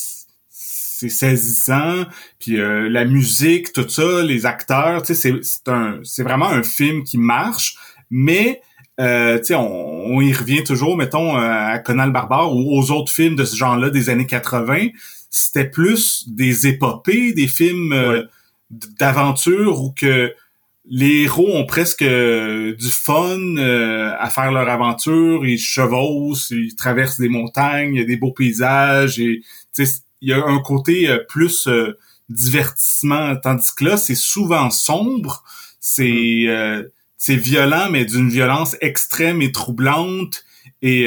c'est, 0.49 1.09
saisissant. 1.09 2.05
Puis 2.39 2.59
euh, 2.59 2.89
la 2.89 3.05
musique, 3.05 3.73
tout 3.73 3.89
ça, 3.89 4.23
les 4.23 4.47
acteurs, 4.47 5.03
tu 5.03 5.15
sais, 5.15 5.15
c'est, 5.15 5.45
c'est 5.45 5.69
un, 5.69 6.01
c'est 6.03 6.23
vraiment 6.23 6.49
un 6.49 6.63
film 6.63 7.05
qui 7.05 7.19
marche. 7.19 7.77
Mais 8.11 8.63
euh, 8.99 9.39
tu 9.39 9.47
sais, 9.47 9.55
on, 9.55 10.07
on, 10.07 10.21
y 10.23 10.33
revient 10.33 10.65
toujours, 10.65 10.97
mettons, 10.97 11.37
euh, 11.37 11.41
à 11.41 11.79
Conan 11.79 12.07
le 12.07 12.13
Barbare 12.13 12.55
ou 12.55 12.79
aux 12.79 12.91
autres 12.91 13.13
films 13.13 13.37
de 13.37 13.45
ce 13.45 13.57
genre-là 13.57 13.91
des 13.91 14.09
années 14.09 14.27
80 14.27 14.89
c'était 15.31 15.69
plus 15.69 16.29
des 16.29 16.67
épopées, 16.67 17.33
des 17.33 17.47
films 17.47 17.93
euh, 17.93 18.25
d'aventure 18.71 19.81
où 19.81 19.93
que 19.93 20.35
les 20.87 21.23
héros 21.23 21.49
ont 21.55 21.67
presque 21.67 22.03
euh, 22.03 22.75
du 22.75 22.89
fun 22.89 23.39
euh, 23.59 24.13
à 24.19 24.29
faire 24.29 24.51
leur 24.51 24.69
aventure, 24.69 25.47
ils 25.47 25.59
chevauchent, 25.59 26.51
ils 26.51 26.75
traversent 26.75 27.21
des 27.21 27.29
montagnes, 27.29 27.95
il 27.95 28.01
y 28.01 28.03
a 28.03 28.07
des 28.07 28.17
beaux 28.17 28.33
paysages 28.33 29.21
et 29.21 29.43
il 29.79 30.29
y 30.29 30.33
a 30.33 30.45
un 30.45 30.59
côté 30.59 31.17
plus 31.29 31.69
divertissement. 32.29 33.37
Tandis 33.37 33.73
que 33.75 33.85
là 33.85 33.97
c'est 33.97 34.17
souvent 34.17 34.69
sombre, 34.71 35.45
c'est 35.79 36.47
mm. 36.49 36.89
c'est 37.17 37.37
violent 37.37 37.89
mais 37.91 38.05
d'une 38.05 38.31
violence 38.31 38.77
extrême 38.81 39.43
et 39.43 39.53
troublante 39.53 40.45
et 40.83 41.07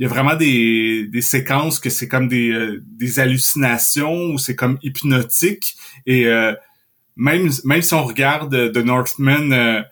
il 0.00 0.04
y 0.04 0.06
a 0.06 0.08
vraiment 0.08 0.34
des, 0.34 1.06
des 1.08 1.20
séquences 1.20 1.78
que 1.78 1.90
c'est 1.90 2.08
comme 2.08 2.26
des, 2.26 2.48
euh, 2.48 2.82
des 2.86 3.20
hallucinations 3.20 4.30
ou 4.30 4.38
c'est 4.38 4.56
comme 4.56 4.78
hypnotique. 4.82 5.76
Et 6.06 6.24
euh, 6.26 6.54
même 7.16 7.50
même 7.64 7.82
si 7.82 7.92
on 7.92 8.04
regarde 8.04 8.72
The 8.72 8.78
Northman 8.78 9.52
euh, 9.52 9.82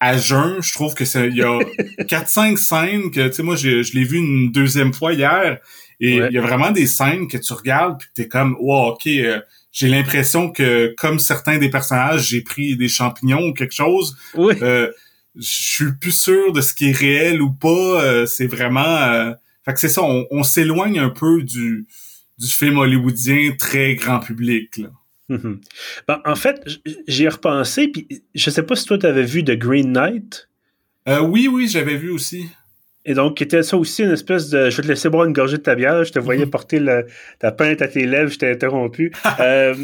à 0.00 0.16
jeun, 0.16 0.62
je 0.62 0.72
trouve 0.72 0.94
que 0.94 1.04
il 1.28 1.36
y 1.36 1.42
a 1.42 1.58
quatre 2.08 2.30
cinq 2.30 2.58
scènes 2.58 3.10
que 3.10 3.28
tu 3.28 3.34
sais 3.34 3.42
moi 3.42 3.56
je, 3.56 3.82
je 3.82 3.92
l'ai 3.92 4.04
vu 4.04 4.16
une 4.16 4.52
deuxième 4.52 4.94
fois 4.94 5.12
hier. 5.12 5.58
Et 6.00 6.16
il 6.16 6.32
y 6.32 6.38
a 6.38 6.40
vraiment 6.40 6.70
des 6.70 6.86
scènes 6.86 7.28
que 7.28 7.36
tu 7.36 7.52
regardes 7.52 7.98
puis 7.98 8.08
que 8.08 8.22
t'es 8.22 8.28
comme 8.28 8.56
wow 8.60 8.92
ok 8.92 9.06
j'ai 9.70 9.88
l'impression 9.88 10.50
que 10.50 10.94
comme 10.96 11.18
certains 11.18 11.58
des 11.58 11.68
personnages 11.68 12.28
j'ai 12.28 12.40
pris 12.40 12.74
des 12.74 12.88
champignons 12.88 13.48
ou 13.48 13.52
quelque 13.52 13.74
chose. 13.74 14.16
Oui. 14.34 14.54
je 14.58 14.82
suis 15.36 15.92
plus 16.00 16.18
sûr 16.18 16.52
de 16.54 16.62
ce 16.62 16.72
qui 16.72 16.88
est 16.88 16.96
réel 16.96 17.42
ou 17.42 17.52
pas. 17.52 18.26
C'est 18.26 18.46
vraiment 18.46 19.34
fait 19.68 19.74
que 19.74 19.80
c'est 19.80 19.88
ça, 19.88 20.02
on, 20.02 20.42
s'éloigne 20.42 20.98
un 20.98 21.10
peu 21.10 21.42
du, 21.42 21.86
du 22.38 22.46
film 22.46 22.78
hollywoodien 22.78 23.52
très 23.58 23.94
grand 23.94 24.20
public. 24.20 24.78
Là. 24.78 24.88
Mm-hmm. 25.30 25.58
ben, 26.08 26.22
en 26.24 26.34
fait, 26.34 26.62
j'ai 27.06 27.28
repensé, 27.28 27.88
puis 27.88 28.22
je 28.34 28.50
sais 28.50 28.62
pas 28.62 28.76
si 28.76 28.86
toi 28.86 28.96
tu 28.98 29.06
avais 29.06 29.24
vu 29.24 29.44
The 29.44 29.52
Green 29.52 29.92
Knight. 29.92 30.48
Euh, 31.06 31.20
oui, 31.20 31.48
oui, 31.48 31.68
j'avais 31.68 31.96
vu 31.96 32.10
aussi. 32.10 32.48
Et 33.04 33.14
donc, 33.14 33.40
était 33.40 33.62
ça 33.62 33.76
aussi 33.76 34.02
une 34.02 34.12
espèce 34.12 34.48
de. 34.50 34.70
Je 34.70 34.76
vais 34.76 34.82
te 34.82 34.88
laisser 34.88 35.08
boire 35.08 35.24
une 35.24 35.32
gorgée 35.32 35.58
de 35.58 35.62
ta 35.62 35.74
bière. 35.74 36.04
Je 36.04 36.12
te 36.12 36.18
voyais 36.18 36.44
mm-hmm. 36.44 36.50
porter 36.50 37.04
ta 37.38 37.52
pinte 37.52 37.82
à 37.82 37.88
tes 37.88 38.06
lèvres. 38.06 38.30
Je 38.30 38.38
t'ai 38.38 38.50
interrompu. 38.50 39.12
euh, 39.40 39.74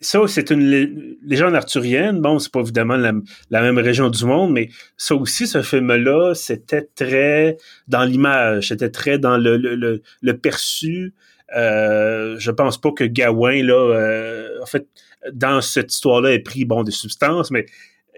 ça, 0.00 0.20
c'est 0.26 0.50
une 0.50 1.16
légende 1.22 1.54
arthurienne. 1.54 2.20
Bon, 2.20 2.38
c'est 2.38 2.50
pas 2.50 2.60
évidemment 2.60 2.96
la, 2.96 3.12
même 3.60 3.78
région 3.78 4.08
du 4.08 4.24
monde, 4.24 4.52
mais 4.52 4.70
ça 4.96 5.14
aussi, 5.14 5.46
ce 5.46 5.60
film-là, 5.60 6.34
c'était 6.34 6.88
très 6.94 7.58
dans 7.86 8.04
l'image, 8.04 8.68
c'était 8.68 8.90
très 8.90 9.18
dans 9.18 9.36
le, 9.36 9.58
le, 9.58 10.02
le, 10.22 10.38
perçu. 10.38 11.14
Euh, 11.54 12.36
je 12.38 12.50
pense 12.50 12.80
pas 12.80 12.92
que 12.92 13.04
Gawain, 13.04 13.62
là, 13.62 13.74
euh, 13.74 14.48
en 14.62 14.66
fait, 14.66 14.86
dans 15.32 15.60
cette 15.60 15.92
histoire-là, 15.92 16.32
ait 16.32 16.38
pris, 16.38 16.64
bon, 16.64 16.82
des 16.82 16.92
substances, 16.92 17.50
mais 17.50 17.66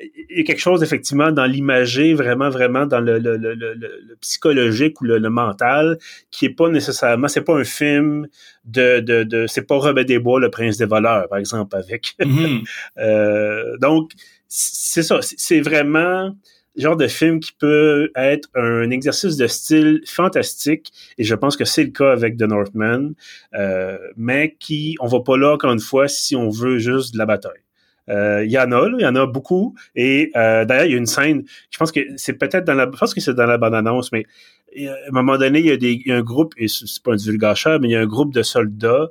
il 0.03 0.39
y 0.39 0.41
a 0.41 0.45
quelque 0.45 0.61
chose 0.61 0.83
effectivement 0.83 1.31
dans 1.33 1.47
l'imagé, 1.47 2.15
vraiment, 2.15 2.51
vraiment 2.51 2.87
dans 2.87 3.01
le, 3.01 3.19
le, 3.19 3.37
le, 3.37 3.55
le 3.55 4.17
psychologique 4.21 5.01
ou 5.01 5.05
le, 5.05 5.21
mental, 5.31 5.99
qui 6.31 6.47
est 6.47 6.51
pas 6.55 6.69
nécessairement, 6.69 7.29
c'est 7.29 7.43
pas 7.43 7.55
un 7.55 7.65
film 7.65 8.27
de, 8.65 9.01
de, 9.01 9.23
de 9.23 9.47
c'est 9.47 9.67
pas 9.67 9.77
Robert 9.77 10.05
des 10.05 10.19
Bois, 10.19 10.41
le 10.41 10.51
prince 10.51 10.77
des 10.77 10.87
voleurs, 10.87 11.29
par 11.29 11.39
exemple, 11.39 11.77
avec. 11.77 12.15
Mm-hmm. 12.23 12.65
euh, 12.99 13.77
donc, 13.79 14.13
c'est 14.49 15.03
ça, 15.03 15.21
c'est 15.23 15.61
vraiment 15.61 16.35
le 16.77 16.83
genre 16.83 16.97
de 16.97 17.07
film 17.07 17.41
qui 17.41 17.53
peut 17.53 18.11
être 18.15 18.49
un 18.55 18.91
exercice 18.91 19.37
de 19.37 19.47
style 19.47 20.01
fantastique, 20.07 20.93
et 21.19 21.25
je 21.25 21.35
pense 21.35 21.57
que 21.57 21.65
c'est 21.65 21.85
le 21.85 21.91
cas 21.91 22.13
avec 22.13 22.37
The 22.37 22.43
Northman, 22.43 23.15
euh, 23.55 23.99
mais 24.17 24.57
qui, 24.59 24.97
on 25.01 25.07
va 25.07 25.21
pas 25.21 25.37
là, 25.37 25.55
encore 25.55 25.73
une 25.73 25.81
fois, 25.81 26.09
si 26.09 26.37
on 26.37 26.49
veut 26.49 26.79
juste 26.79 27.13
de 27.13 27.19
la 27.19 27.27
bataille. 27.27 27.61
Euh, 28.09 28.45
il 28.45 28.51
y 28.51 28.59
en 28.59 28.73
a, 28.73 28.89
il 28.99 29.03
y 29.03 29.07
en 29.07 29.15
a 29.15 29.27
beaucoup. 29.27 29.75
Et 29.95 30.31
euh, 30.37 30.65
d'ailleurs, 30.65 30.87
il 30.87 30.93
y 30.93 30.95
a 30.95 30.99
une 30.99 31.07
scène, 31.07 31.45
je 31.71 31.79
pense 31.79 31.93
que 31.93 32.01
c'est 32.17 32.35
peut-être 32.35 32.65
dans 32.65 32.75
la, 32.75 32.89
je 32.93 32.99
pense 32.99 33.15
que 33.15 33.21
c'est 33.21 33.35
dans 33.35 33.47
la 33.47 33.59
bande-annonce, 33.59 34.13
mais 34.13 34.25
euh, 34.81 34.91
à 34.91 35.09
un 35.09 35.13
moment 35.13 35.39
donné, 35.39 35.61
il 35.61 35.67
y 35.67 35.71
a, 35.71 35.77
des, 35.77 36.03
un 36.09 36.23
groupe, 36.23 36.55
et 36.57 36.69
c'est 36.69 37.03
pas 37.03 37.13
un 37.13 37.17
divulgateur, 37.17 37.81
mais 37.81 37.89
il 37.89 37.93
y 37.93 37.97
a 37.97 38.01
un 38.01 38.07
groupe 38.07 38.33
de 38.33 38.43
soldats 38.43 39.09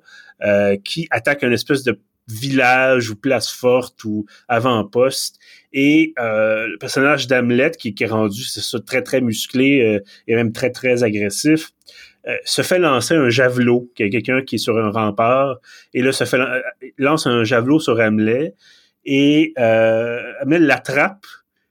qui 0.84 1.08
attaquent 1.12 1.44
une 1.44 1.54
espèce 1.54 1.84
de 1.84 2.00
village 2.28 3.12
ou 3.12 3.16
place 3.16 3.52
forte 3.52 4.04
ou 4.06 4.26
avant-poste. 4.48 5.38
Et 5.72 6.16
le 6.18 6.78
personnage 6.78 7.28
d'Hamlet, 7.28 7.70
qui, 7.78 7.94
est 8.00 8.06
rendu, 8.08 8.42
c'est 8.42 8.62
ça, 8.62 8.80
très, 8.80 9.04
très 9.04 9.22
musclé 9.22 10.02
et 10.28 10.36
même 10.36 10.52
très, 10.52 10.72
très 10.72 11.04
agressif, 11.04 11.70
se 12.44 12.64
fait 12.64 12.80
lancer 12.80 13.14
un 13.14 13.30
javelot, 13.30 13.92
y 14.00 14.04
a 14.04 14.10
quelqu'un 14.10 14.42
qui 14.42 14.56
est 14.56 14.58
sur 14.58 14.80
un 14.80 14.90
rempart, 14.90 15.58
et 15.94 16.02
là, 16.02 16.12
se 16.12 16.24
fait 16.24 16.40
lance 16.98 17.28
un 17.28 17.44
javelot 17.44 17.80
sur 17.80 18.00
Hamlet, 18.00 18.56
et 19.06 19.54
euh, 19.58 20.34
Amel 20.40 20.66
l'attrape 20.66 21.26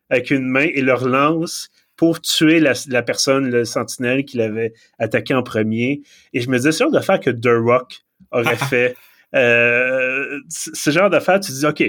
avec 0.09 0.31
une 0.31 0.47
main 0.47 0.67
et 0.73 0.83
le 0.83 0.95
relance 0.95 1.71
pour 1.97 2.21
tuer 2.21 2.61
la, 2.61 2.73
la 2.89 3.03
personne, 3.03 3.51
le 3.51 3.65
sentinelle 3.65 4.25
qui 4.25 4.39
l'avait 4.39 4.73
attaqué 4.99 5.35
en 5.35 5.43
premier. 5.43 6.01
Et 6.33 6.41
je 6.41 6.49
me 6.49 6.57
disais, 6.57 6.73
c'est 6.73 6.85
genre 6.85 6.91
d'affaire 6.91 7.21
que 7.21 7.31
The 7.31 7.63
Rock 7.63 8.03
aurait 8.31 8.57
fait. 8.71 8.97
Euh, 9.35 10.41
ce 10.49 10.91
genre 10.91 11.11
d'affaire, 11.11 11.41
tu 11.41 11.53
dis, 11.53 11.67
OK, 11.67 11.85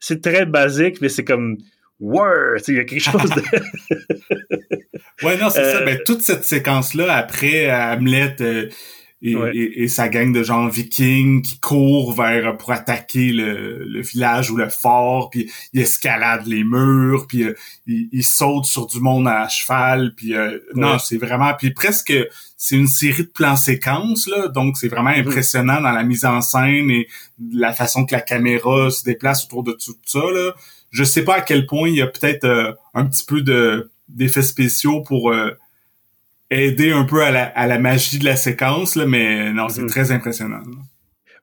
c'est 0.00 0.22
très 0.22 0.46
basique, 0.46 1.00
mais 1.00 1.08
c'est 1.08 1.24
comme, 1.24 1.58
Word! 2.00 2.58
Il 2.66 2.74
y 2.74 2.80
a 2.80 2.84
quelque 2.84 3.00
chose 3.00 3.30
de... 3.30 3.42
ouais, 5.22 5.36
non, 5.38 5.50
c'est 5.50 5.62
ça. 5.62 5.78
Euh, 5.78 5.84
ben, 5.84 6.00
toute 6.04 6.22
cette 6.22 6.44
séquence-là, 6.44 7.14
après 7.14 7.70
Hamlet, 7.70 8.34
euh, 8.40 8.68
et, 9.22 9.88
sa 9.88 10.08
gang 10.08 10.32
de 10.32 10.42
gens 10.42 10.66
vikings 10.66 11.42
qui 11.42 11.58
courent 11.60 12.12
vers 12.12 12.56
pour 12.56 12.72
attaquer 12.72 13.30
le, 13.32 14.00
village 14.00 14.50
ou 14.50 14.56
le 14.56 14.68
fort, 14.68 15.30
puis 15.30 15.50
ils 15.72 15.80
escaladent 15.80 16.46
les 16.46 16.64
murs, 16.64 17.26
puis 17.28 17.44
euh, 17.44 17.54
ils, 17.86 18.24
sautent 18.24 18.64
sur 18.64 18.86
du 18.86 19.00
monde 19.00 19.28
à 19.28 19.48
cheval, 19.48 20.14
puis 20.16 20.34
euh, 20.34 20.58
non, 20.74 20.98
c'est 20.98 21.18
vraiment, 21.18 21.52
puis 21.54 21.70
presque 21.70 22.12
c'est 22.56 22.76
une 22.76 22.88
série 22.88 23.24
de 23.24 23.30
plans 23.32 23.56
séquences 23.56 24.28
là, 24.28 24.48
donc 24.48 24.76
c'est 24.76 24.88
vraiment 24.88 25.10
mm. 25.10 25.20
impressionnant 25.20 25.80
dans 25.80 25.92
la 25.92 26.02
mise 26.02 26.24
en 26.24 26.40
scène 26.40 26.90
et 26.90 27.08
la 27.52 27.72
façon 27.72 28.04
que 28.04 28.14
la 28.14 28.20
caméra 28.20 28.90
se 28.90 29.04
déplace 29.04 29.44
autour 29.44 29.62
de 29.62 29.72
tout 29.72 29.94
ça 30.04 30.20
là. 30.32 30.52
Je 30.90 31.04
sais 31.04 31.24
pas 31.24 31.36
à 31.36 31.40
quel 31.40 31.66
point 31.66 31.88
il 31.88 31.96
y 31.96 32.02
a 32.02 32.06
peut-être 32.06 32.44
euh, 32.44 32.72
un 32.94 33.06
petit 33.06 33.24
peu 33.24 33.40
de 33.40 33.90
d'effets 34.08 34.42
spéciaux 34.42 35.00
pour 35.00 35.32
aider 36.52 36.92
un 36.92 37.04
peu 37.04 37.22
à 37.22 37.30
la, 37.30 37.44
à 37.44 37.66
la 37.66 37.78
magie 37.78 38.18
de 38.18 38.24
la 38.24 38.36
séquence, 38.36 38.96
là, 38.96 39.06
mais 39.06 39.52
non, 39.52 39.68
c'est 39.68 39.82
mhm. 39.82 39.88
très 39.88 40.12
impressionnant. 40.12 40.62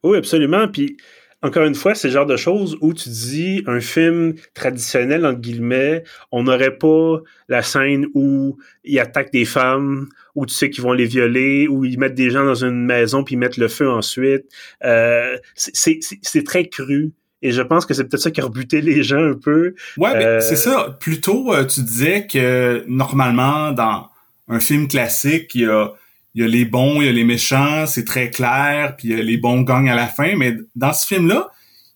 Oui, 0.03 0.17
absolument. 0.17 0.67
Puis 0.67 0.97
encore 1.41 1.63
une 1.63 1.75
fois, 1.75 1.95
c'est 1.95 2.09
le 2.09 2.13
genre 2.13 2.25
de 2.25 2.35
choses 2.35 2.77
où 2.81 2.93
tu 2.93 3.09
dis 3.09 3.63
un 3.65 3.79
film 3.79 4.33
traditionnel, 4.53 5.25
entre 5.25 5.39
guillemets, 5.39 6.03
on 6.31 6.43
n'aurait 6.43 6.77
pas 6.77 7.19
la 7.47 7.61
scène 7.61 8.07
où 8.13 8.57
ils 8.83 8.99
attaquent 8.99 9.31
des 9.31 9.45
femmes, 9.45 10.09
où 10.35 10.45
tu 10.45 10.53
sais 10.53 10.69
qu'ils 10.69 10.83
vont 10.83 10.91
les 10.91 11.05
violer, 11.05 11.67
où 11.69 11.85
ils 11.85 11.97
mettent 11.97 12.15
des 12.15 12.29
gens 12.29 12.43
dans 12.43 12.65
une 12.65 12.85
maison 12.85 13.23
puis 13.23 13.35
ils 13.35 13.37
mettent 13.37 13.57
le 13.57 13.69
feu 13.69 13.89
ensuite. 13.89 14.45
Euh, 14.83 15.37
c'est 15.55 16.43
très 16.45 16.67
cru. 16.67 17.13
Et 17.41 17.51
je 17.51 17.61
pense 17.61 17.85
que 17.85 17.93
c'est 17.93 18.03
peut-être 18.03 18.21
ça 18.21 18.31
qui 18.31 18.41
a 18.41 18.43
rebuté 18.43 18.81
les 18.81 19.01
gens 19.01 19.23
un 19.23 19.35
peu. 19.35 19.73
Ouais, 19.97 20.13
euh, 20.13 20.41
c'est 20.41 20.57
ça. 20.57 20.97
Plutôt, 20.99 21.53
euh, 21.53 21.63
tu 21.63 21.81
disais 21.81 22.27
que 22.27 22.83
normalement, 22.87 23.71
dans 23.71 24.09
un 24.49 24.59
film 24.59 24.87
classique, 24.87 25.51
il 25.55 25.61
y 25.61 25.65
a, 25.65 25.91
il 26.33 26.41
y 26.41 26.45
a 26.45 26.47
les 26.47 26.65
bons, 26.65 27.01
il 27.01 27.05
y 27.05 27.09
a 27.09 27.11
les 27.11 27.23
méchants, 27.23 27.85
c'est 27.85 28.05
très 28.05 28.31
clair, 28.31 28.95
puis 28.97 29.09
il 29.09 29.17
y 29.17 29.19
a 29.19 29.23
les 29.23 29.37
bons 29.37 29.61
gagnent 29.61 29.89
à 29.89 29.95
la 29.95 30.07
fin. 30.07 30.35
Mais 30.35 30.55
dans 30.75 30.93
ce 30.93 31.07
film-là, 31.07 31.49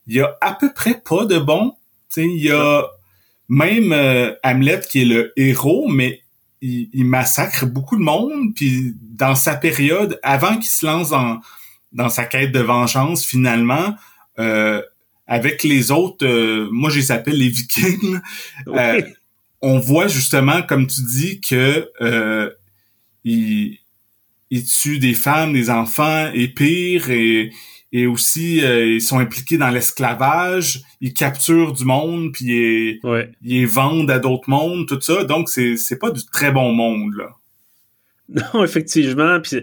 il 0.07 0.15
y 0.15 0.22
a 0.22 0.38
à 0.41 0.53
peu 0.53 0.72
près 0.74 1.01
pas 1.03 1.25
de 1.25 1.38
bons. 1.38 1.74
sais 2.10 2.24
il 2.24 2.43
y 2.43 2.51
a 2.51 2.83
même 3.50 3.91
euh, 3.91 4.33
Hamlet 4.43 4.81
qui 4.89 5.01
est 5.01 5.05
le 5.05 5.33
héros, 5.36 5.88
mais 5.88 6.22
il, 6.62 7.05
massacre 7.05 7.65
beaucoup 7.65 7.98
de 7.98 8.01
monde. 8.01 8.53
Puis 8.55 8.95
dans 9.01 9.36
sa 9.36 9.55
période, 9.55 10.19
avant 10.24 10.55
qu'il 10.55 10.65
se 10.65 10.86
lance 10.86 11.10
dans, 11.10 11.39
dans 11.91 12.10
sa 12.10 12.25
quête 12.25 12.51
de 12.51 12.60
vengeance, 12.60 13.25
finalement, 13.25 13.95
euh, 14.39 14.81
avec 15.27 15.63
les 15.63 15.91
autres, 15.91 16.25
euh, 16.25 16.69
moi 16.72 16.89
je 16.89 17.00
les 17.00 17.12
appelle 17.12 17.38
les 17.38 17.50
Vikings. 17.50 18.19
On 19.63 19.79
voit 19.79 20.08
justement, 20.08 20.62
comme 20.62 20.86
tu 20.86 21.01
dis, 21.01 21.41
que 21.41 21.89
il, 23.24 23.79
il 24.51 24.63
tue 24.65 25.00
des 25.00 25.15
femmes, 25.15 25.53
des 25.53 25.72
enfants, 25.72 26.29
et 26.34 26.48
pire, 26.50 27.10
et 27.10 27.51
et 27.93 28.08
aussi 28.08 28.65
euh, 28.65 28.86
ils 28.88 29.01
sont 29.01 29.20
impliqués 29.20 29.58
dans 29.58 29.70
l'esclavage, 29.70 30.82
ils 31.00 31.13
capturent 31.13 31.74
du 31.74 31.86
monde 31.86 32.34
puis 32.34 32.46
ils, 32.46 33.00
ils 33.43 33.67
vendent 33.67 34.10
à 34.10 34.17
d'autres 34.17 34.50
mondes, 34.50 34.88
tout 34.88 35.00
ça. 35.00 35.24
Donc 35.24 35.48
c'est 35.48 35.77
c'est 35.77 36.00
pas 36.00 36.10
du 36.10 36.25
très 36.25 36.51
bon 36.51 36.74
monde 36.74 37.13
là. 37.15 37.29
Non, 38.29 38.63
effectivement, 38.63 39.39
puis 39.39 39.62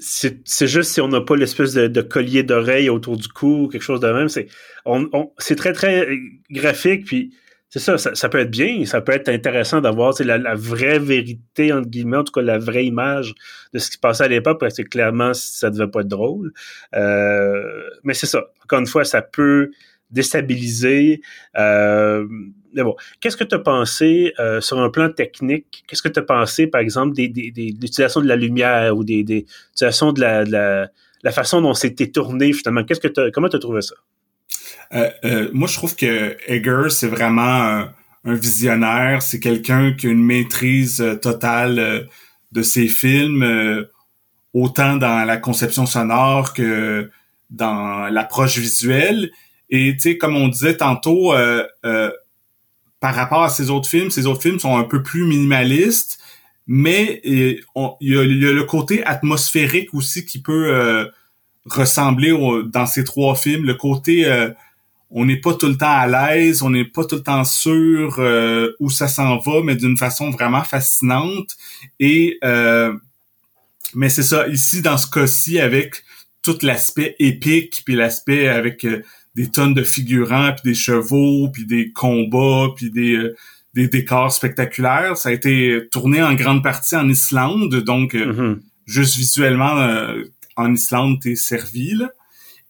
c'est 0.00 0.40
c'est 0.44 0.66
juste 0.66 0.92
si 0.92 1.00
on 1.00 1.08
n'a 1.08 1.20
pas 1.20 1.36
l'espèce 1.36 1.72
de, 1.72 1.86
de 1.86 2.00
collier 2.00 2.42
d'oreille 2.42 2.90
autour 2.90 3.16
du 3.16 3.28
cou, 3.28 3.68
quelque 3.70 3.82
chose 3.82 4.00
de 4.00 4.10
même, 4.10 4.28
c'est 4.28 4.48
on, 4.84 5.08
on 5.12 5.30
c'est 5.38 5.56
très 5.56 5.72
très 5.72 6.08
graphique 6.50 7.04
puis 7.04 7.32
c'est 7.70 7.80
ça, 7.80 7.98
ça, 7.98 8.28
peut 8.30 8.38
être 8.38 8.50
bien, 8.50 8.86
ça 8.86 9.02
peut 9.02 9.12
être 9.12 9.28
intéressant 9.28 9.82
d'avoir 9.82 10.14
la, 10.20 10.38
la 10.38 10.54
vraie 10.54 10.98
vérité, 10.98 11.70
entre 11.72 11.88
guillemets, 11.88 12.16
en 12.16 12.24
tout 12.24 12.32
cas 12.32 12.40
la 12.40 12.58
vraie 12.58 12.86
image 12.86 13.34
de 13.74 13.78
ce 13.78 13.88
qui 13.88 13.94
se 13.94 13.98
passait 13.98 14.24
à 14.24 14.28
l'époque, 14.28 14.58
parce 14.58 14.74
que 14.74 14.82
clairement, 14.82 15.34
ça 15.34 15.68
devait 15.68 15.88
pas 15.90 16.00
être 16.00 16.08
drôle. 16.08 16.52
Euh, 16.94 17.62
mais 18.04 18.14
c'est 18.14 18.26
ça. 18.26 18.46
Encore 18.64 18.80
une 18.80 18.86
fois, 18.86 19.04
ça 19.04 19.20
peut 19.20 19.70
déstabiliser. 20.10 21.20
Euh, 21.58 22.26
mais 22.72 22.82
bon, 22.82 22.96
qu'est-ce 23.20 23.36
que 23.36 23.44
tu 23.44 23.54
as 23.54 23.58
pensé 23.58 24.32
euh, 24.38 24.62
sur 24.62 24.78
un 24.78 24.88
plan 24.88 25.10
technique? 25.10 25.84
Qu'est-ce 25.86 26.02
que 26.02 26.08
tu 26.08 26.20
as 26.20 26.22
pensé, 26.22 26.68
par 26.68 26.80
exemple, 26.80 27.14
des, 27.14 27.28
des, 27.28 27.50
des, 27.50 27.72
de 27.72 27.80
l'utilisation 27.80 28.22
de 28.22 28.28
la 28.28 28.36
lumière 28.36 28.96
ou 28.96 29.04
des, 29.04 29.24
des 29.24 29.46
l'utilisation 29.70 30.12
de 30.12 30.22
la, 30.22 30.44
de 30.46 30.52
la, 30.52 30.88
la 31.22 31.32
façon 31.32 31.60
dont 31.60 31.74
c'était 31.74 32.10
tourné, 32.10 32.50
finalement? 32.54 32.84
Qu'est-ce 32.84 33.00
que 33.00 33.30
comment 33.30 33.50
tu 33.50 33.56
as 33.56 33.60
trouvé 33.60 33.82
ça? 33.82 33.94
Euh, 34.94 35.10
euh, 35.24 35.50
moi, 35.52 35.68
je 35.68 35.74
trouve 35.74 35.96
que 35.96 36.36
Egger, 36.46 36.90
c'est 36.90 37.08
vraiment 37.08 37.42
un, 37.42 37.94
visionnaire. 38.24 39.22
C'est 39.22 39.40
quelqu'un 39.40 39.92
qui 39.92 40.06
a 40.06 40.10
une 40.10 40.24
maîtrise 40.24 41.00
euh, 41.00 41.14
totale 41.14 42.08
de 42.52 42.62
ses 42.62 42.88
films, 42.88 43.86
autant 44.52 44.96
dans 44.96 45.24
la 45.24 45.36
conception 45.36 45.86
sonore 45.86 46.52
que 46.52 47.10
dans 47.50 48.08
l'approche 48.08 48.58
visuelle. 48.58 49.30
Et 49.70 49.92
tu 49.94 50.00
sais, 50.00 50.18
comme 50.18 50.36
on 50.36 50.48
disait 50.48 50.76
tantôt, 50.76 51.34
par 51.82 53.14
rapport 53.14 53.42
à 53.42 53.50
ses 53.50 53.68
autres 53.68 53.88
films, 53.88 54.10
ses 54.10 54.26
autres 54.26 54.42
films 54.42 54.58
sont 54.58 54.76
un 54.78 54.84
peu 54.84 55.02
plus 55.02 55.24
minimalistes, 55.24 56.18
mais 56.66 57.20
il 57.24 57.60
y, 58.00 58.16
a, 58.16 58.24
le 58.24 58.62
côté 58.64 59.04
atmosphérique 59.04 59.92
aussi 59.92 60.24
qui 60.24 60.40
peut 60.40 61.10
ressembler 61.66 62.34
dans 62.64 62.86
ces 62.86 63.04
trois 63.04 63.34
films. 63.34 63.66
Le 63.66 63.74
côté 63.74 64.26
on 65.10 65.24
n'est 65.24 65.40
pas 65.40 65.54
tout 65.54 65.66
le 65.66 65.76
temps 65.76 65.86
à 65.96 66.06
l'aise, 66.06 66.62
on 66.62 66.70
n'est 66.70 66.84
pas 66.84 67.04
tout 67.04 67.16
le 67.16 67.22
temps 67.22 67.44
sûr 67.44 68.16
euh, 68.18 68.72
où 68.78 68.90
ça 68.90 69.08
s'en 69.08 69.38
va, 69.38 69.62
mais 69.64 69.74
d'une 69.74 69.96
façon 69.96 70.30
vraiment 70.30 70.64
fascinante. 70.64 71.56
Et 71.98 72.38
euh, 72.44 72.92
mais 73.94 74.10
c'est 74.10 74.22
ça, 74.22 74.46
ici 74.48 74.82
dans 74.82 74.98
ce 74.98 75.08
cas-ci, 75.08 75.58
avec 75.58 76.02
tout 76.42 76.58
l'aspect 76.62 77.16
épique, 77.18 77.82
puis 77.86 77.94
l'aspect 77.94 78.48
avec 78.48 78.84
euh, 78.84 79.02
des 79.34 79.50
tonnes 79.50 79.72
de 79.72 79.82
figurants, 79.82 80.52
puis 80.52 80.72
des 80.72 80.74
chevaux, 80.74 81.48
puis 81.48 81.64
des 81.64 81.90
combats, 81.92 82.68
puis 82.76 82.90
des, 82.90 83.30
des 83.72 83.88
décors 83.88 84.32
spectaculaires, 84.32 85.16
ça 85.16 85.30
a 85.30 85.32
été 85.32 85.80
tourné 85.90 86.22
en 86.22 86.34
grande 86.34 86.62
partie 86.62 86.96
en 86.96 87.08
Islande, 87.08 87.74
donc 87.76 88.14
mm-hmm. 88.14 88.58
juste 88.86 89.16
visuellement 89.16 90.12
en 90.56 90.74
Islande, 90.74 91.20
t'es 91.22 91.36
servi 91.36 91.94
là. 91.94 92.10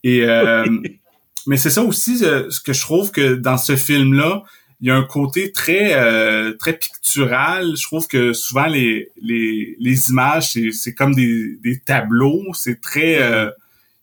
Et 0.05 0.23
Mais 1.49 1.57
c'est 1.57 1.71
ça 1.71 1.83
aussi 1.83 2.23
euh, 2.25 2.51
ce 2.51 2.61
que 2.61 2.75
je 2.75 2.81
trouve 2.83 3.11
que 3.11 3.35
dans 3.35 3.57
ce 3.57 3.75
film-là, 3.75 4.43
il 4.83 4.89
y 4.89 4.91
a 4.91 4.97
un 4.97 5.03
côté 5.03 5.51
très 5.51 5.95
euh, 5.95 6.53
très 6.53 6.75
pictural. 6.75 7.75
Je 7.75 7.83
trouve 7.85 8.07
que 8.07 8.35
souvent 8.35 8.67
les 8.67 9.09
les, 9.23 9.75
les 9.81 10.11
images 10.11 10.53
c'est 10.73 10.95
comme 10.95 11.15
des, 11.15 11.57
des 11.63 11.81
tableaux. 11.81 12.45
C'est 12.53 12.83
très 12.83 13.23
euh, 13.23 13.51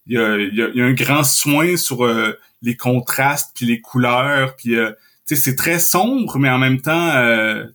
il, 0.07 0.15
y 0.15 0.17
a, 0.17 0.37
il, 0.37 0.55
y 0.55 0.81
a, 0.81 0.85
un 0.85 0.93
grand 0.93 1.23
soin 1.23 1.77
sur 1.77 2.11
les 2.63 2.75
contrastes 2.75 3.51
puis 3.53 3.67
les 3.67 3.79
couleurs 3.79 4.55
puis 4.55 4.71
tu 4.71 4.75
sais 5.25 5.35
c'est 5.35 5.55
très 5.55 5.77
sombre 5.77 6.39
mais 6.39 6.49
en 6.49 6.57
même 6.57 6.81
temps 6.81 7.11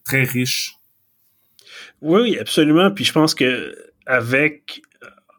très 0.04 0.24
riche. 0.24 0.74
Oui, 2.02 2.36
absolument. 2.40 2.90
Puis 2.90 3.04
je 3.04 3.12
pense 3.12 3.36
que 3.36 3.72
avec 4.04 4.82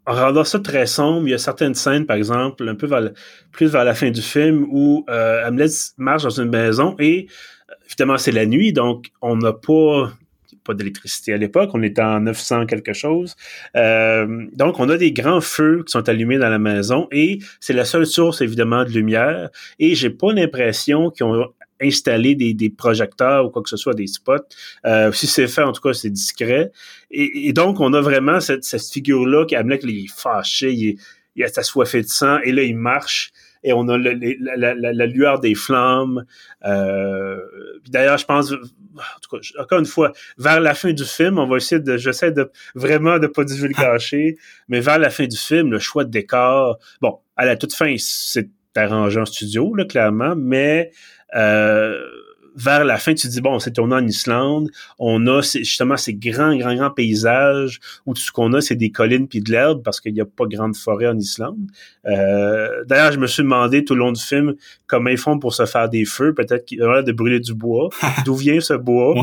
en 0.07 0.13
rendant 0.13 0.43
ça 0.43 0.59
très 0.59 0.87
sombre, 0.87 1.27
il 1.27 1.31
y 1.31 1.33
a 1.33 1.37
certaines 1.37 1.75
scènes, 1.75 2.05
par 2.05 2.17
exemple, 2.17 2.67
un 2.67 2.75
peu 2.75 2.89
plus 3.51 3.67
vers 3.67 3.83
la 3.83 3.93
fin 3.93 4.09
du 4.09 4.21
film, 4.21 4.65
où 4.69 5.05
euh, 5.09 5.47
Hamlet 5.47 5.67
marche 5.97 6.23
dans 6.23 6.41
une 6.41 6.49
maison 6.49 6.95
et 6.99 7.27
évidemment 7.85 8.17
c'est 8.17 8.31
la 8.31 8.45
nuit, 8.45 8.73
donc 8.73 9.11
on 9.21 9.35
n'a 9.35 9.53
pas 9.53 10.11
pas 10.63 10.73
d'électricité 10.73 11.33
à 11.33 11.37
l'époque, 11.37 11.71
on 11.73 11.81
était 11.81 12.01
en 12.01 12.19
900 12.21 12.65
quelque 12.65 12.93
chose. 12.93 13.35
Euh, 13.75 14.45
donc, 14.53 14.79
on 14.79 14.89
a 14.89 14.97
des 14.97 15.11
grands 15.11 15.41
feux 15.41 15.83
qui 15.85 15.91
sont 15.91 16.07
allumés 16.07 16.37
dans 16.37 16.49
la 16.49 16.59
maison 16.59 17.07
et 17.11 17.39
c'est 17.59 17.73
la 17.73 17.85
seule 17.85 18.05
source, 18.05 18.41
évidemment, 18.41 18.83
de 18.83 18.89
lumière. 18.89 19.49
Et 19.79 19.95
j'ai 19.95 20.09
pas 20.09 20.33
l'impression 20.33 21.09
qu'ils 21.09 21.25
ont 21.25 21.51
installer 21.81 22.35
des, 22.35 22.53
des, 22.53 22.69
projecteurs 22.69 23.45
ou 23.45 23.49
quoi 23.49 23.61
que 23.61 23.69
ce 23.69 23.77
soit, 23.77 23.93
des 23.93 24.07
spots. 24.07 24.35
Euh, 24.85 25.11
si 25.11 25.27
c'est 25.27 25.47
fait, 25.47 25.63
en 25.63 25.71
tout 25.71 25.81
cas, 25.81 25.93
c'est 25.93 26.09
discret. 26.09 26.71
Et, 27.09 27.53
donc, 27.53 27.79
on 27.79 27.93
a 27.93 28.01
vraiment 28.01 28.39
cette, 28.39 28.63
cette 28.63 28.89
figure-là 28.89 29.45
qui 29.45 29.57
Hamlet, 29.57 29.79
il 29.83 30.05
est 30.05 30.13
fâché, 30.13 30.71
il, 30.71 30.89
est, 30.89 30.95
il 31.35 31.43
a 31.43 31.47
assoiffé 31.55 32.01
de 32.01 32.07
sang, 32.07 32.39
et 32.43 32.51
là, 32.51 32.63
il 32.63 32.77
marche 32.77 33.31
et 33.63 33.73
on 33.73 33.87
a 33.89 33.97
le, 33.97 34.13
la, 34.39 34.73
la, 34.73 34.93
la, 34.93 35.05
lueur 35.05 35.39
des 35.39 35.55
flammes. 35.55 36.25
Euh, 36.65 37.39
D'ailleurs, 37.89 38.17
je 38.17 38.25
pense, 38.25 38.51
en 38.51 39.19
tout 39.21 39.37
cas, 39.37 39.61
encore 39.61 39.79
une 39.79 39.85
fois, 39.85 40.13
vers 40.37 40.59
la 40.59 40.73
fin 40.73 40.93
du 40.93 41.05
film, 41.05 41.37
on 41.37 41.47
va 41.47 41.57
essayer 41.57 41.79
de, 41.79 41.97
j'essaie 41.97 42.31
de 42.31 42.49
vraiment 42.75 43.19
de 43.19 43.27
pas 43.27 43.43
divulgacher, 43.43 44.37
mais 44.67 44.79
vers 44.79 44.99
la 44.99 45.09
fin 45.09 45.27
du 45.27 45.37
film, 45.37 45.71
le 45.71 45.79
choix 45.79 46.05
de 46.05 46.09
décor, 46.09 46.79
bon, 47.01 47.19
à 47.35 47.45
la 47.45 47.55
toute 47.55 47.73
fin, 47.73 47.95
c'est 47.97 48.49
arrangé 48.75 49.19
en 49.19 49.25
studio, 49.25 49.75
là, 49.75 49.85
clairement, 49.85 50.33
mais 50.35 50.91
euh, 51.35 51.99
vers 52.55 52.83
la 52.83 52.97
fin, 52.97 53.13
tu 53.13 53.27
te 53.27 53.31
dis, 53.31 53.41
bon, 53.41 53.59
c'est 53.59 53.71
tourné 53.71 53.95
en 53.95 54.05
Islande, 54.05 54.69
on 54.99 55.25
a 55.27 55.41
justement 55.41 55.97
ces 55.97 56.13
grands, 56.13 56.55
grands, 56.55 56.75
grands 56.75 56.91
paysages 56.91 57.79
où 58.05 58.13
tout 58.13 58.21
ce 58.21 58.31
qu'on 58.31 58.53
a, 58.53 58.61
c'est 58.61 58.75
des 58.75 58.91
collines 58.91 59.27
puis 59.27 59.41
de 59.41 59.51
l'herbe 59.51 59.81
parce 59.83 60.01
qu'il 60.01 60.13
n'y 60.13 60.21
a 60.21 60.25
pas 60.25 60.45
grande 60.45 60.75
forêt 60.75 61.07
en 61.07 61.17
Islande. 61.17 61.59
Euh, 62.05 62.83
D'ailleurs, 62.85 63.13
je 63.13 63.19
me 63.19 63.27
suis 63.27 63.43
demandé 63.43 63.85
tout 63.85 63.93
le 63.93 63.99
long 63.99 64.11
du 64.11 64.21
film 64.21 64.55
comment 64.87 65.09
ils 65.09 65.17
font 65.17 65.39
pour 65.39 65.53
se 65.53 65.65
faire 65.65 65.89
des 65.89 66.05
feux, 66.05 66.33
peut-être 66.33 66.65
qu'ils 66.65 66.83
ont 66.83 66.91
l'air 66.91 67.03
de 67.03 67.11
brûler 67.11 67.39
du 67.39 67.53
bois. 67.53 67.89
D'où 68.25 68.35
vient 68.35 68.59
ce 68.59 68.73
bois? 68.73 69.15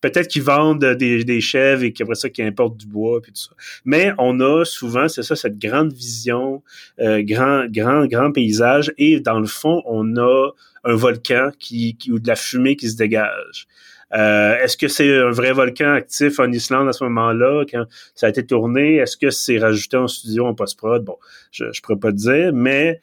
Peut-être 0.00 0.28
qu'ils 0.28 0.42
vendent 0.42 0.84
des, 0.84 1.24
des 1.24 1.40
chèvres 1.40 1.82
et 1.82 1.92
qu'après 1.92 2.14
ça, 2.14 2.28
qu'ils 2.28 2.44
importent 2.44 2.76
du 2.76 2.86
bois 2.86 3.20
puis 3.20 3.32
tout 3.32 3.42
ça. 3.42 3.52
Mais 3.84 4.12
on 4.18 4.40
a 4.40 4.64
souvent, 4.64 5.08
c'est 5.08 5.22
ça, 5.22 5.36
cette 5.36 5.58
grande 5.58 5.92
vision, 5.92 6.62
euh, 7.00 7.22
grand, 7.22 7.66
grand, 7.68 8.06
grand 8.06 8.32
paysage 8.32 8.92
et 8.98 9.20
dans 9.20 9.40
le 9.40 9.46
fond, 9.46 9.82
on 9.86 10.16
a 10.16 10.50
un 10.84 10.94
volcan 10.94 11.50
qui, 11.58 11.96
qui 11.96 12.12
ou 12.12 12.18
de 12.18 12.28
la 12.28 12.36
fumée 12.36 12.76
qui 12.76 12.88
se 12.88 12.96
dégage. 12.96 13.66
Euh, 14.14 14.56
Est-ce 14.62 14.76
que 14.76 14.88
c'est 14.88 15.18
un 15.18 15.30
vrai 15.30 15.52
volcan 15.52 15.92
actif 15.92 16.38
en 16.38 16.50
Islande 16.50 16.88
à 16.88 16.92
ce 16.92 17.04
moment-là 17.04 17.64
quand 17.70 17.84
ça 18.14 18.26
a 18.26 18.30
été 18.30 18.46
tourné? 18.46 18.96
Est-ce 18.96 19.16
que 19.16 19.30
c'est 19.30 19.58
rajouté 19.58 19.98
en 19.98 20.08
studio 20.08 20.46
en 20.46 20.54
post-prod? 20.54 21.04
Bon, 21.04 21.16
je 21.50 21.66
je 21.72 21.82
pourrais 21.82 21.98
pas 21.98 22.10
te 22.10 22.16
dire, 22.16 22.52
mais 22.54 23.00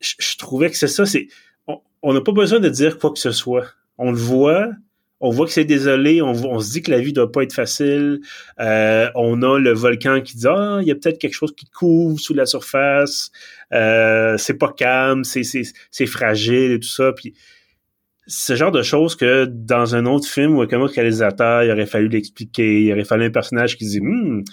je, 0.00 0.14
je 0.18 0.36
trouvais 0.36 0.68
que 0.70 0.76
c'est 0.76 0.88
ça. 0.88 1.06
C'est 1.06 1.28
on 2.02 2.12
n'a 2.12 2.20
pas 2.20 2.32
besoin 2.32 2.60
de 2.60 2.68
dire 2.68 2.98
quoi 2.98 3.12
que 3.12 3.18
ce 3.18 3.30
soit. 3.30 3.66
On 3.98 4.10
le 4.10 4.16
voit, 4.16 4.70
on 5.20 5.30
voit 5.30 5.46
que 5.46 5.52
c'est 5.52 5.64
désolé, 5.64 6.22
on, 6.22 6.60
se 6.60 6.72
dit 6.72 6.82
que 6.82 6.90
la 6.90 7.00
vie 7.00 7.12
doit 7.12 7.32
pas 7.32 7.42
être 7.42 7.52
facile. 7.52 8.20
Euh, 8.60 9.08
on 9.16 9.42
a 9.42 9.58
le 9.58 9.72
volcan 9.72 10.20
qui 10.20 10.36
dit 10.36 10.46
ah 10.46 10.78
il 10.80 10.86
y 10.86 10.92
a 10.92 10.94
peut-être 10.94 11.18
quelque 11.18 11.34
chose 11.34 11.54
qui 11.56 11.66
couvre 11.66 12.18
sous 12.20 12.34
la 12.34 12.46
surface. 12.46 13.30
Euh, 13.72 14.36
c'est 14.38 14.58
pas 14.58 14.72
calme, 14.72 15.24
c'est 15.24 15.42
c'est 15.42 16.06
fragile 16.06 16.72
et 16.72 16.78
tout 16.78 16.88
ça. 16.88 17.12
Puis 17.12 17.34
ce 18.28 18.54
genre 18.54 18.70
de 18.70 18.82
choses 18.82 19.16
que 19.16 19.46
dans 19.46 19.96
un 19.96 20.06
autre 20.06 20.28
film 20.28 20.54
ou 20.54 20.60
avec 20.60 20.74
un 20.74 20.80
autre 20.80 20.94
réalisateur, 20.94 21.64
il 21.64 21.70
aurait 21.70 21.86
fallu 21.86 22.08
l'expliquer, 22.08 22.82
il 22.82 22.92
aurait 22.92 23.04
fallu 23.04 23.24
un 23.24 23.30
personnage 23.30 23.76
qui 23.76 23.86
dit 23.86 24.00
hm, 24.00 24.44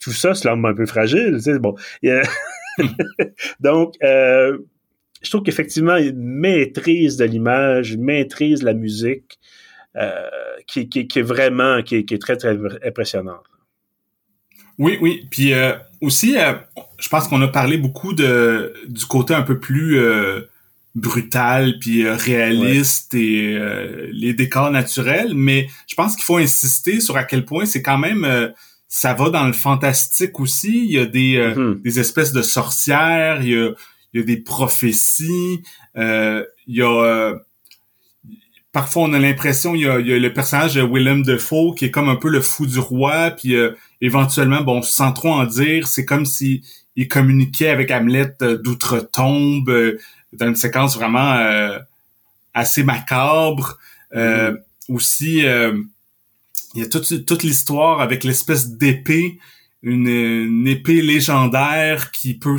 tout 0.00 0.12
ça, 0.12 0.34
c'est 0.34 0.48
un 0.48 0.74
peu 0.74 0.86
fragile. 0.86 1.38
Tu 1.42 1.58
bon, 1.58 1.74
donc 3.60 3.94
euh, 4.02 4.58
je 5.22 5.30
trouve 5.30 5.42
qu'effectivement, 5.42 5.98
maîtrise 6.14 7.16
de 7.16 7.24
l'image, 7.24 7.96
maîtrise 7.96 8.60
de 8.60 8.64
la 8.64 8.74
musique, 8.74 9.38
qui, 10.66 10.88
qui, 10.88 11.08
qui, 11.08 11.18
est 11.18 11.22
vraiment, 11.22 11.82
qui, 11.82 12.04
qui, 12.04 12.14
est 12.14 12.18
très, 12.18 12.36
très 12.36 12.56
impressionnant. 12.86 13.40
Oui, 14.80 14.96
oui. 15.02 15.26
Puis 15.30 15.52
euh, 15.52 15.74
aussi, 16.00 16.38
euh, 16.38 16.54
je 16.98 17.08
pense 17.10 17.28
qu'on 17.28 17.42
a 17.42 17.48
parlé 17.48 17.76
beaucoup 17.76 18.14
de 18.14 18.72
du 18.88 19.04
côté 19.04 19.34
un 19.34 19.42
peu 19.42 19.60
plus 19.60 20.00
brutal 20.96 21.74
puis 21.80 22.08
réaliste 22.08 23.14
et 23.14 23.56
les 24.10 24.34
décors 24.34 24.72
naturels 24.72 25.34
mais 25.34 25.68
je 25.86 25.94
pense 25.94 26.16
qu'il 26.16 26.24
faut 26.24 26.38
insister 26.38 26.98
sur 26.98 27.16
à 27.16 27.22
quel 27.22 27.44
point 27.44 27.64
c'est 27.64 27.80
quand 27.80 27.96
même 27.96 28.52
ça 28.88 29.14
va 29.14 29.30
dans 29.30 29.46
le 29.46 29.52
fantastique 29.52 30.40
aussi 30.40 30.84
il 30.84 30.90
y 30.90 30.98
a 30.98 31.06
des 31.06 31.36
mm-hmm. 31.38 31.80
des 31.82 32.00
espèces 32.00 32.32
de 32.32 32.42
sorcières 32.42 33.40
il 33.42 33.50
y 33.50 33.54
a 33.54 33.70
il 34.12 34.20
y 34.20 34.22
a 34.22 34.26
des 34.26 34.38
prophéties 34.38 35.62
il 35.94 36.44
y 36.66 36.82
a 36.82 37.34
parfois 38.72 39.04
on 39.04 39.12
a 39.12 39.18
l'impression 39.18 39.74
il 39.74 39.82
y 39.82 39.88
a, 39.88 39.98
le 39.98 40.32
personnage 40.32 40.74
de 40.74 40.82
Willem 40.82 41.22
Dafoe 41.22 41.74
qui 41.74 41.86
est 41.86 41.90
comme 41.90 42.08
un 42.08 42.16
peu 42.16 42.28
le 42.28 42.40
fou 42.40 42.66
du 42.66 42.78
roi 42.78 43.30
puis 43.30 43.54
euh, 43.54 43.72
éventuellement 44.00 44.62
bon 44.62 44.82
sans 44.82 45.12
trop 45.12 45.32
en 45.32 45.44
dire 45.44 45.88
c'est 45.88 46.04
comme 46.04 46.24
si 46.24 46.62
il 46.96 47.08
communiquait 47.08 47.70
avec 47.70 47.90
Hamlet 47.90 48.34
euh, 48.42 48.58
d'outre-tombe 48.58 49.70
euh, 49.70 49.98
dans 50.32 50.48
une 50.48 50.56
séquence 50.56 50.96
vraiment 50.96 51.36
assez 52.54 52.84
macabre 52.84 53.78
mm-hmm. 54.14 54.58
aussi 54.88 55.38
il 55.38 56.80
y 56.80 56.82
a 56.82 56.86
toute 56.86 57.26
toute 57.26 57.42
l'histoire 57.42 58.00
avec 58.00 58.22
l'espèce 58.22 58.70
d'épée 58.70 59.38
une, 59.82 60.06
une, 60.06 60.68
épée 60.68 61.02
légendaire 61.02 62.12
qui 62.12 62.34
peut 62.34 62.58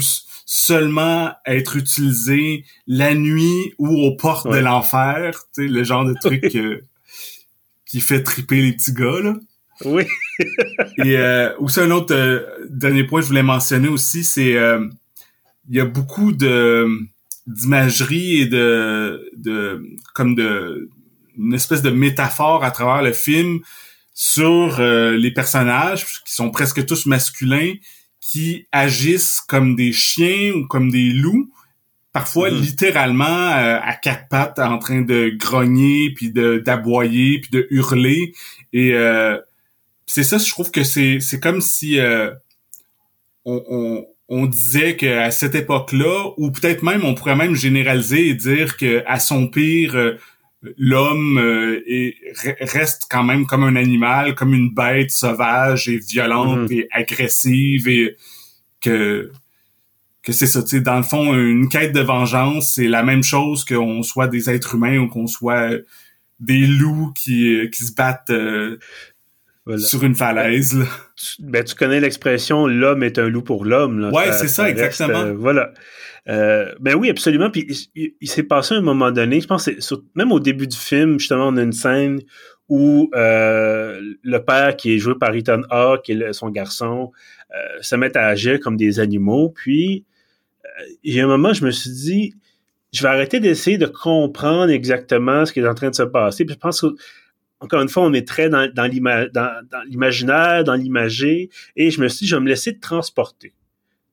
seulement 0.53 1.31
être 1.45 1.77
utilisé 1.77 2.65
la 2.85 3.15
nuit 3.15 3.73
ou 3.77 3.87
aux 3.87 4.17
portes 4.17 4.51
de 4.51 4.57
l'enfer, 4.57 5.45
tu 5.55 5.63
sais, 5.63 5.67
le 5.69 5.85
genre 5.85 6.03
de 6.03 6.13
truc 6.13 6.43
euh, 6.55 6.81
qui 7.85 8.01
fait 8.01 8.21
triper 8.21 8.61
les 8.61 8.73
petits 8.73 8.91
gars, 8.91 9.21
là. 9.23 9.35
Oui. 9.85 10.03
Et 11.05 11.15
euh, 11.15 11.55
aussi 11.59 11.79
un 11.79 11.89
autre 11.91 12.13
euh, 12.13 12.41
dernier 12.69 13.05
point 13.05 13.21
que 13.21 13.23
je 13.23 13.29
voulais 13.29 13.43
mentionner 13.43 13.87
aussi, 13.87 14.25
c'est 14.25 14.57
euh, 14.57 14.85
il 15.69 15.77
y 15.77 15.79
a 15.79 15.85
beaucoup 15.85 16.33
de 16.33 16.99
d'imagerie 17.47 18.41
et 18.41 18.45
de 18.45 19.31
de 19.37 19.81
comme 20.13 20.35
de 20.35 20.89
une 21.37 21.53
espèce 21.53 21.81
de 21.81 21.91
métaphore 21.91 22.65
à 22.65 22.71
travers 22.71 23.01
le 23.01 23.13
film 23.13 23.61
sur 24.13 24.79
les 24.81 25.31
personnages 25.31 26.05
qui 26.25 26.33
sont 26.33 26.51
presque 26.51 26.85
tous 26.85 27.05
masculins 27.05 27.73
qui 28.31 28.65
agissent 28.71 29.41
comme 29.41 29.75
des 29.75 29.91
chiens 29.91 30.53
ou 30.53 30.65
comme 30.65 30.89
des 30.89 31.09
loups, 31.09 31.51
parfois 32.13 32.49
mm-hmm. 32.49 32.61
littéralement 32.61 33.25
euh, 33.25 33.77
à 33.81 33.93
quatre 33.93 34.29
pattes 34.29 34.59
en 34.59 34.77
train 34.77 35.01
de 35.01 35.33
grogner 35.35 36.13
puis 36.13 36.31
d'aboyer 36.31 37.41
puis 37.41 37.49
de 37.51 37.67
hurler 37.71 38.33
et 38.71 38.93
euh, 38.93 39.37
c'est 40.05 40.23
ça 40.23 40.37
je 40.37 40.49
trouve 40.49 40.71
que 40.71 40.83
c'est 40.83 41.19
c'est 41.19 41.39
comme 41.39 41.61
si 41.61 41.99
euh, 41.99 42.31
on, 43.43 43.63
on, 43.69 44.05
on 44.29 44.45
disait 44.45 44.95
qu'à 44.95 45.31
cette 45.31 45.55
époque-là 45.55 46.31
ou 46.37 46.51
peut-être 46.51 46.83
même 46.83 47.03
on 47.03 47.15
pourrait 47.15 47.35
même 47.35 47.55
généraliser 47.55 48.27
et 48.27 48.33
dire 48.33 48.77
que 48.77 49.03
à 49.07 49.19
son 49.19 49.47
pire 49.47 50.17
l'homme 50.77 51.37
euh, 51.37 51.81
reste 52.61 53.03
quand 53.09 53.23
même 53.23 53.45
comme 53.45 53.63
un 53.63 53.75
animal, 53.75 54.35
comme 54.35 54.53
une 54.53 54.73
bête 54.73 55.11
sauvage 55.11 55.89
et 55.89 55.97
violente 55.97 56.69
mhm. 56.69 56.71
et 56.71 56.87
agressive 56.91 57.87
et 57.87 58.15
que 58.79 59.31
que 60.23 60.33
c'est 60.33 60.45
ça, 60.45 60.61
tu 60.61 60.69
sais, 60.69 60.81
dans 60.81 60.97
le 60.97 61.03
fond, 61.03 61.33
une 61.33 61.67
quête 61.67 61.93
de 61.93 62.01
vengeance, 62.01 62.75
c'est 62.75 62.87
la 62.87 63.01
même 63.01 63.23
chose 63.23 63.65
qu'on 63.65 64.03
soit 64.03 64.27
des 64.27 64.51
êtres 64.51 64.75
humains 64.75 64.99
ou 64.99 65.07
qu'on 65.07 65.25
soit 65.25 65.71
des 66.39 66.67
loups 66.67 67.11
qui, 67.15 67.57
qui 67.71 67.83
se 67.83 67.93
battent 67.93 68.29
euh, 68.29 68.77
sur 69.77 70.03
une 70.03 70.15
falaise. 70.15 70.77
Tu, 71.15 71.41
ben, 71.41 71.63
tu 71.63 71.75
connais 71.75 71.99
l'expression 71.99 72.67
l'homme 72.67 73.03
est 73.03 73.19
un 73.19 73.29
loup 73.29 73.41
pour 73.41 73.65
l'homme. 73.65 74.11
Ouais, 74.13 74.31
c'est 74.33 74.47
ça, 74.47 74.69
exactement. 74.69 75.19
Euh, 75.19 75.33
voilà. 75.33 75.71
Euh, 76.29 76.73
ben 76.79 76.95
oui, 76.95 77.09
absolument. 77.09 77.49
Puis 77.49 77.89
il, 77.95 78.29
s'est 78.29 78.43
passé 78.43 78.75
un 78.75 78.81
moment 78.81 79.11
donné, 79.11 79.41
je 79.41 79.47
pense, 79.47 79.69
même 80.15 80.31
au 80.31 80.39
début 80.39 80.67
du 80.67 80.77
film, 80.77 81.19
justement, 81.19 81.47
on 81.47 81.57
a 81.57 81.63
une 81.63 81.73
scène 81.73 82.19
où 82.69 83.09
euh, 83.15 83.99
le 84.23 84.37
père 84.45 84.77
qui 84.77 84.93
est 84.93 84.97
joué 84.97 85.15
par 85.19 85.35
Ethan 85.35 85.61
Hawke 85.69 86.09
et 86.09 86.33
son 86.33 86.49
garçon 86.49 87.11
euh, 87.53 87.81
se 87.81 87.95
mettent 87.95 88.15
à 88.15 88.27
agir 88.27 88.59
comme 88.59 88.77
des 88.77 88.99
animaux. 88.99 89.49
Puis 89.49 90.05
il 91.03 91.13
y 91.13 91.19
a 91.19 91.25
un 91.25 91.27
moment, 91.27 91.53
je 91.53 91.65
me 91.65 91.71
suis 91.71 91.91
dit, 91.91 92.33
je 92.93 93.01
vais 93.01 93.09
arrêter 93.09 93.39
d'essayer 93.39 93.77
de 93.77 93.87
comprendre 93.87 94.69
exactement 94.71 95.45
ce 95.45 95.53
qui 95.53 95.59
est 95.59 95.67
en 95.67 95.73
train 95.73 95.89
de 95.89 95.95
se 95.95 96.03
passer. 96.03 96.45
Puis 96.45 96.53
je 96.55 96.59
pense 96.59 96.81
que 96.81 96.87
encore 97.59 97.81
une 97.81 97.89
fois, 97.89 98.03
on 98.03 98.13
est 98.13 98.27
très 98.27 98.49
dans, 98.49 98.71
dans 98.73 98.85
l'imaginaire, 99.85 100.63
dans 100.63 100.73
l'imagé, 100.73 101.49
et 101.75 101.91
je 101.91 102.01
me 102.01 102.07
suis 102.07 102.25
dit, 102.25 102.27
je 102.27 102.35
vais 102.35 102.41
me 102.41 102.47
laisser 102.47 102.79
transporter. 102.79 103.53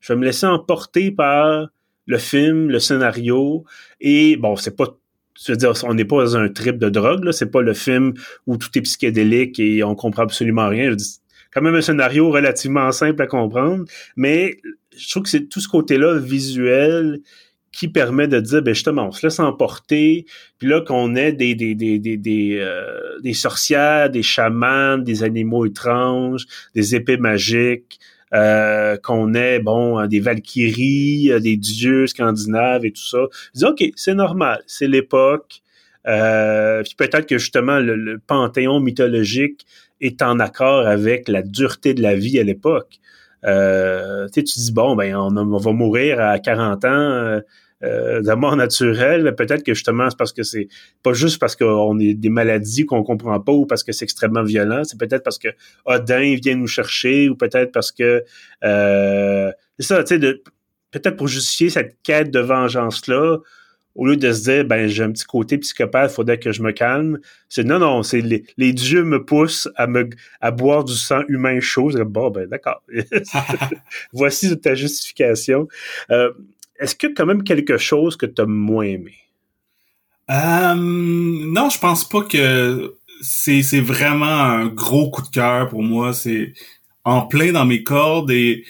Je 0.01 0.13
vais 0.13 0.19
me 0.19 0.25
laisser 0.25 0.47
emporter 0.47 1.11
par 1.11 1.69
le 2.09 2.19
film, 2.19 2.71
le 2.71 2.81
scénario, 2.81 3.65
et 4.01 4.37
bon, 4.37 4.57
c'est 4.57 4.77
pas 4.77 4.99
je 5.41 5.53
veux 5.53 5.57
dire, 5.57 5.73
on 5.85 5.95
n'est 5.95 6.05
pas 6.05 6.25
dans 6.25 6.37
un 6.37 6.49
trip 6.49 6.79
de 6.79 6.89
drogue, 6.89 7.23
là. 7.23 7.31
C'est 7.31 7.51
pas 7.53 7.63
le 7.63 7.73
film 7.73 8.15
où 8.49 8.57
tout 8.57 8.77
est 8.77 8.81
psychédélique 8.81 9.61
et 9.61 9.85
on 9.85 9.95
comprend 9.95 10.25
absolument 10.25 10.69
rien. 10.69 10.91
Je 10.91 10.97
dis, 10.97 11.21
quand 11.53 11.63
même 11.63 11.77
un 11.77 11.81
scénario 11.81 12.31
relativement 12.31 12.91
simple 12.91 13.23
à 13.23 13.29
comprendre, 13.29 13.85
mais 14.17 14.57
je 14.97 15.09
trouve 15.09 15.23
que 15.23 15.29
c'est 15.29 15.49
tout 15.49 15.61
ce 15.61 15.69
côté-là 15.69 16.19
visuel 16.19 17.21
qui 17.71 17.87
permet 17.87 18.27
de 18.27 18.41
dire, 18.41 18.63
ben 18.63 18.75
justement, 18.75 19.07
on 19.07 19.13
se 19.13 19.25
laisse 19.25 19.39
emporter, 19.39 20.27
puis 20.59 20.69
là 20.69 20.81
qu'on 20.81 21.15
ait 21.15 21.33
des 21.33 21.55
des 21.55 21.77
des 21.77 22.01
des 22.01 22.17
des, 22.17 22.59
euh, 22.59 23.21
des 23.23 23.35
sorcières, 23.35 24.11
des 24.11 24.23
chamans, 24.23 24.99
des 24.99 25.23
animaux 25.23 25.67
étranges, 25.67 26.47
des 26.75 26.97
épées 26.97 27.19
magiques, 27.19 28.01
euh, 28.35 28.97
qu'on 28.99 29.35
ait 29.35 29.59
bon 29.59 30.07
des 30.07 30.21
valkyries, 30.21 31.33
euh, 31.33 31.41
des 31.41 31.57
dieux 31.57 32.07
scandinaves 32.07 32.85
et 32.85 32.93
tout 32.93 33.07
ça. 33.07 33.19
Je 33.55 33.61
dis 33.61 33.65
ok, 33.65 33.93
c'est 33.97 34.15
normal, 34.15 34.63
c'est 34.67 34.87
l'époque. 34.87 35.63
Euh, 36.07 36.83
puis 36.83 36.95
peut-être 36.97 37.27
que 37.27 37.39
justement 37.39 37.79
le, 37.79 38.19
panthéon 38.27 38.81
mythologique 38.81 39.67
est 40.01 40.23
en 40.23 40.39
accord 40.39 40.87
avec 40.87 41.29
la 41.29 41.43
dureté 41.43 41.95
de 41.95 42.03
la 42.03 42.15
vie 42.15 42.39
à 42.39 42.45
l'époque. 42.45 42.99
Euh, 43.45 44.29
tu 44.33 44.43
dis 44.43 44.73
bon 44.73 44.97
ben 44.97 45.15
on, 45.15 45.37
on, 45.37 45.59
va 45.59 45.73
mourir 45.73 46.21
à 46.21 46.39
40 46.39 46.85
ans 46.85 47.41
euh, 47.85 48.21
de 48.23 48.33
mort 48.33 48.57
naturelle, 48.57 49.35
peut-être 49.37 49.63
que 49.63 49.73
justement 49.73 50.11
c'est 50.11 50.19
parce 50.19 50.33
que 50.33 50.43
c'est 50.43 50.69
pas 51.03 51.13
juste 51.13 51.39
parce 51.39 51.55
qu'on 51.55 51.99
est 52.01 52.15
des 52.15 52.29
maladies 52.29 52.87
qu'on 52.87 53.05
comprend 53.05 53.39
pas 53.39 53.53
ou 53.53 53.67
parce 53.67 53.85
que 53.85 53.93
c'est 53.93 54.05
extrêmement 54.05 54.43
violent, 54.43 54.83
c'est 54.85 54.99
peut-être 54.99 55.23
parce 55.23 55.39
que 55.39 55.49
Odin 55.85 56.35
vient 56.43 56.57
nous 56.57 56.67
chercher 56.67 57.29
ou 57.29 57.37
peut-être 57.37 57.71
parce 57.71 57.93
que 57.93 58.25
euh, 58.65 59.53
c'est 59.79 59.87
ça, 59.87 60.03
tu 60.03 60.21
sais, 60.21 60.43
peut-être 60.91 61.17
pour 61.17 61.29
justifier 61.29 61.71
cette 61.71 61.97
quête 62.03 62.31
de 62.31 62.41
vengeance 62.41 63.07
là. 63.07 63.39
Au 63.95 64.07
lieu 64.07 64.17
de 64.17 64.33
se 64.33 64.45
dire, 64.45 64.65
ben, 64.65 64.87
j'ai 64.87 65.03
un 65.03 65.11
petit 65.11 65.25
côté 65.25 65.59
psychopathe, 65.59 66.13
faudrait 66.13 66.39
que 66.39 66.53
je 66.53 66.63
me 66.63 66.71
calme. 66.71 67.19
C'est 67.49 67.65
non, 67.65 67.81
non, 67.81 68.05
c'est 68.05 68.21
les, 68.21 68.45
les, 68.57 68.73
dieux 68.73 69.03
me 69.03 69.25
poussent 69.25 69.69
à 69.75 69.89
me, 69.89 70.09
à 70.41 70.53
boire 70.53 70.85
du 70.85 70.95
sang 70.95 71.23
humain 71.27 71.59
chaud. 71.59 71.91
Bon, 72.05 72.31
ben, 72.31 72.47
d'accord. 72.47 72.81
Voici 74.13 74.57
ta 74.61 74.77
justification. 74.77 75.67
Euh, 76.13 76.31
est-ce 76.79 76.95
a 77.07 77.11
quand 77.15 77.27
même 77.27 77.43
quelque 77.43 77.77
chose 77.77 78.17
que 78.17 78.27
tu 78.27 78.41
as 78.41 78.47
moins 78.47 78.85
aimé? 78.85 79.15
Euh, 80.31 80.75
non, 80.75 81.71
je 81.71 81.79
pense 81.79 82.09
pas 82.09 82.23
que 82.23 82.95
c'est, 83.21 83.63
c'est 83.63 83.81
vraiment 83.81 84.27
un 84.27 84.67
gros 84.67 85.11
coup 85.11 85.23
de 85.23 85.29
cœur 85.29 85.69
pour 85.69 85.83
moi. 85.83 86.13
C'est 86.13 86.53
en 87.05 87.23
plein 87.23 87.53
dans 87.53 87.65
mes 87.65 87.83
cordes 87.83 88.31
et 88.31 88.65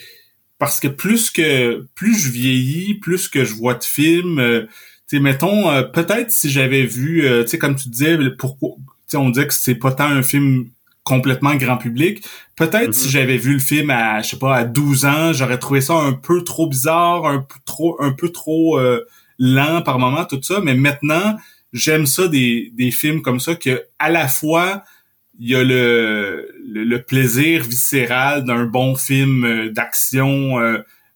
parce 0.57 0.79
que 0.79 0.87
plus 0.87 1.29
que 1.29 1.87
plus 1.95 2.17
je 2.17 2.31
vieillis, 2.31 2.95
plus 2.95 3.27
que 3.27 3.45
je 3.45 3.53
vois 3.53 3.75
de 3.75 3.83
films, 3.83 4.39
euh, 4.39 4.61
tu 5.09 5.17
sais, 5.17 5.19
mettons, 5.19 5.69
euh, 5.69 5.83
peut-être 5.83 6.31
si 6.31 6.49
j'avais 6.49 6.83
vu, 6.83 7.25
tu 7.41 7.47
sais, 7.47 7.57
comme 7.57 7.75
tu 7.75 7.89
disais, 7.89 8.17
pourquoi, 8.37 8.75
tu 8.77 8.85
sais, 9.07 9.17
on 9.17 9.29
dit 9.29 9.45
que 9.45 9.53
c'est 9.53 9.75
pas 9.75 9.91
tant 9.91 10.05
un 10.05 10.23
film 10.23 10.69
complètement 11.09 11.55
grand 11.55 11.77
public. 11.77 12.23
Peut-être 12.55 12.93
si 12.93 13.05
mhm. 13.05 13.11
j'avais 13.11 13.37
vu 13.37 13.53
le 13.53 13.59
film 13.59 13.89
à, 13.89 14.21
je 14.21 14.29
sais 14.29 14.37
pas, 14.37 14.55
à 14.55 14.63
12 14.63 15.05
ans, 15.05 15.33
j'aurais 15.33 15.57
trouvé 15.57 15.81
ça 15.81 15.95
un 15.95 16.13
peu 16.13 16.43
trop 16.43 16.67
bizarre, 16.67 17.25
un 17.25 17.39
peu 17.39 17.59
trop, 17.65 17.97
un 17.99 18.11
peu 18.11 18.29
trop 18.29 18.77
euh, 18.77 19.03
lent 19.39 19.81
par 19.81 19.97
moment, 19.97 20.23
tout 20.25 20.39
ça. 20.43 20.59
Mais 20.63 20.75
maintenant, 20.75 21.35
j'aime 21.73 22.05
ça 22.05 22.27
des, 22.27 22.71
des 22.75 22.91
films 22.91 23.23
comme 23.23 23.39
ça 23.39 23.55
que 23.55 23.85
à 23.97 24.09
la 24.11 24.27
fois 24.27 24.83
il 25.39 25.49
y 25.49 25.55
a 25.55 25.63
le, 25.63 26.51
le, 26.67 27.01
plaisir 27.01 27.63
viscéral 27.63 28.43
d'un 28.43 28.65
bon 28.65 28.95
film 28.95 29.45
euh, 29.45 29.71
d'action 29.71 30.59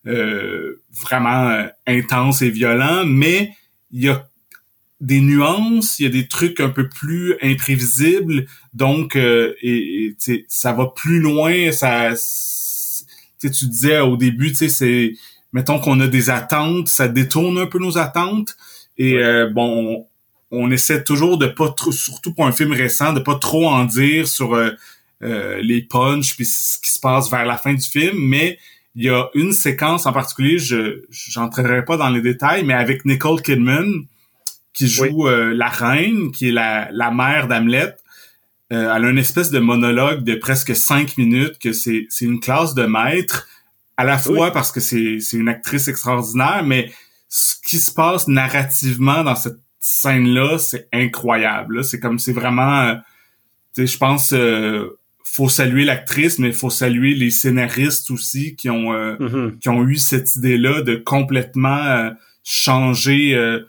euh, 0.08 0.82
vraiment 1.02 1.68
intense 1.86 2.42
et 2.42 2.50
violent, 2.50 3.04
mais 3.06 3.52
il 3.92 4.04
y 4.04 4.10
a 4.10 4.26
des 5.04 5.20
nuances, 5.20 6.00
il 6.00 6.04
y 6.04 6.06
a 6.06 6.10
des 6.10 6.28
trucs 6.28 6.62
un 6.62 6.70
peu 6.70 6.88
plus 6.88 7.36
imprévisibles, 7.42 8.46
donc 8.74 9.18
euh, 9.18 9.54
et, 9.62 10.16
ça 10.48 10.72
va 10.72 10.88
plus 10.88 11.20
loin. 11.20 11.72
Ça, 11.74 12.14
tu 13.42 13.66
disais 13.66 14.00
au 14.00 14.16
début, 14.16 14.52
tu 14.52 14.56
sais, 14.56 14.70
c'est 14.70 15.14
mettons 15.52 15.80
qu'on 15.80 16.00
a 16.00 16.08
des 16.08 16.30
attentes, 16.30 16.88
ça 16.88 17.10
détourne 17.10 17.58
un 17.58 17.68
peu 17.68 17.80
nos 17.80 17.98
attentes. 17.98 18.56
Et 18.98 19.18
euh, 19.18 19.50
bon, 19.50 20.08
on, 20.52 20.72
essaie 20.72 21.04
toujours 21.04 21.38
de 21.38 21.48
pas 21.48 21.70
trop, 21.70 21.92
surtout 21.92 22.34
pour 22.34 22.48
un 22.48 22.54
film 22.54 22.72
récent, 22.72 23.12
de 23.12 23.20
pas 23.20 23.36
trop 23.36 23.68
en 23.68 23.84
dire 23.84 24.28
sur 24.28 24.56
euh, 24.56 24.72
les 25.62 25.82
punchs 25.82 26.36
puis 26.38 26.46
ce 26.46 26.80
qui 26.80 26.92
se 26.92 27.00
passe 27.00 27.30
vers 27.30 27.46
la 27.46 27.58
fin 27.58 27.74
du 27.74 27.86
film, 27.86 28.18
mais 28.18 28.58
il 28.96 29.04
y 29.04 29.10
a 29.10 29.28
une 29.34 29.52
séquence 29.52 30.06
en 30.06 30.14
particulier, 30.14 30.60
je 30.60 31.02
j'entrerai 31.10 31.84
pas 31.84 31.98
dans 31.98 32.10
les 32.10 32.22
détails, 32.22 32.64
mais 32.64 32.74
avec 32.74 33.04
Nicole 33.04 33.42
Kidman, 33.42 34.06
qui 34.74 34.88
joue 34.88 35.28
la 35.28 35.70
reine, 35.70 36.32
qui 36.32 36.50
est 36.50 36.52
la, 36.52 36.90
la 36.92 37.12
mère 37.12 37.48
d'Hamlet. 37.48 37.96
elle 38.70 38.88
a 38.88 39.10
une 39.10 39.18
espèce 39.18 39.52
de 39.52 39.60
monologue 39.60 40.24
de 40.24 40.36
presque 40.36 40.76
cinq 40.76 41.18
minutes 41.18 41.60
que 41.60 41.74
c'est 41.74 42.08
c'est 42.10 42.26
une 42.26 42.40
classe 42.40 42.74
de 42.74 42.86
maître 42.86 43.48
à 43.98 44.04
la 44.04 44.18
fois 44.18 44.52
parce 44.52 44.72
que 44.72 44.80
c'est 44.80 45.20
c'est 45.20 45.38
une 45.38 45.50
actrice 45.50 45.88
extraordinaire, 45.88 46.64
mais 46.66 46.92
ce 47.30 47.56
qui 47.66 47.78
se 47.78 47.92
passe 47.92 48.28
narrativement 48.28 49.24
dans 49.24 49.36
cette 49.36 49.60
scène-là, 49.80 50.58
c'est 50.58 50.88
incroyable. 50.92 51.84
C'est 51.84 52.00
comme 52.00 52.18
c'est 52.18 52.34
vraiment, 52.34 52.96
tu 53.76 53.86
sais, 53.86 53.88
je 53.88 53.98
pense 53.98 54.34
faut 55.34 55.50
saluer 55.50 55.84
l'actrice, 55.84 56.38
mais 56.38 56.52
faut 56.52 56.70
saluer 56.70 57.16
les 57.16 57.32
scénaristes 57.32 58.12
aussi 58.12 58.56
qui 58.56 58.70
ont 58.70 58.94
euh, 58.94 59.16
mm-hmm. 59.16 59.58
qui 59.58 59.70
ont 59.70 59.84
eu 59.84 59.96
cette 59.96 60.36
idée-là 60.36 60.84
de 60.84 60.96
complètement 60.96 61.84
euh, 61.84 62.12
changer 62.44 63.34
euh, 63.34 63.62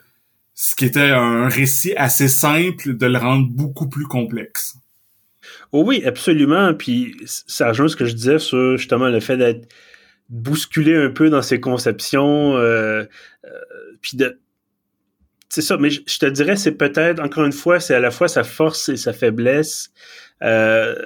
ce 0.55 0.75
qui 0.77 0.85
était 0.85 1.11
un 1.11 1.49
récit 1.49 1.95
assez 1.97 2.29
simple, 2.29 2.97
de 2.97 3.07
le 3.07 3.19
rendre 3.19 3.49
beaucoup 3.51 3.89
plus 3.89 4.07
complexe. 4.07 4.77
Oh 5.73 5.83
oui, 5.85 6.05
absolument. 6.05 6.75
Puis 6.75 7.17
ça 7.27 7.69
rejoint 7.69 7.89
ce 7.89 7.97
que 7.97 8.07
je 8.07 8.15
disais 8.15 8.39
sur 8.39 8.77
justement 8.77 9.09
le 9.09 9.21
fait 9.21 9.37
d'être 9.37 9.69
bousculé 10.29 10.97
un 10.97 11.11
peu 11.11 11.29
dans 11.29 11.43
ses 11.43 11.61
conceptions, 11.61 12.57
puis 14.01 14.17
de 14.17 14.39
c'est 15.55 15.63
ça, 15.63 15.77
mais 15.77 15.91
je 15.91 16.19
te 16.19 16.27
dirais, 16.27 16.57
c'est 16.57 16.73
peut-être, 16.73 17.21
encore 17.21 17.45
une 17.45 17.53
fois, 17.53 17.79
c'est 17.79 17.95
à 17.95 18.01
la 18.01 18.11
fois 18.11 18.27
sa 18.27 18.43
force 18.43 18.89
et 18.89 18.97
sa 18.97 19.13
faiblesse. 19.13 19.93
Euh, 20.43 20.97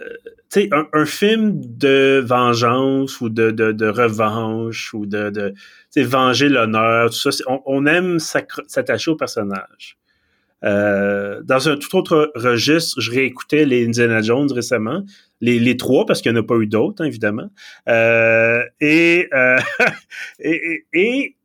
sais, 0.48 0.70
un, 0.72 1.04
film 1.04 1.60
de 1.60 2.22
vengeance 2.24 3.20
ou 3.20 3.28
de, 3.28 3.50
de, 3.50 3.72
de 3.72 3.86
revanche 3.86 4.94
ou 4.94 5.06
de, 5.06 5.30
de 5.30 5.54
venger 5.96 6.48
l'honneur, 6.48 7.10
tout 7.10 7.30
ça, 7.30 7.30
on, 7.46 7.60
on 7.66 7.86
aime 7.86 8.18
s'attacher 8.18 9.10
au 9.10 9.16
personnage. 9.16 9.98
Euh, 10.64 11.40
dans 11.44 11.68
un 11.68 11.76
tout 11.76 11.96
autre 11.96 12.32
registre, 12.34 13.00
je 13.00 13.12
réécoutais 13.12 13.64
les 13.64 13.86
Indiana 13.86 14.20
Jones 14.22 14.50
récemment, 14.52 15.04
les, 15.40 15.58
les 15.58 15.76
trois 15.76 16.04
parce 16.04 16.20
qu'il 16.20 16.32
n'y 16.32 16.38
en 16.38 16.42
a 16.42 16.46
pas 16.46 16.56
eu 16.56 16.66
d'autres, 16.66 17.02
hein, 17.02 17.06
évidemment. 17.06 17.48
Euh, 17.88 18.62
et, 18.80 19.28
euh, 19.32 19.58
et, 20.40 20.84
et 20.92 21.36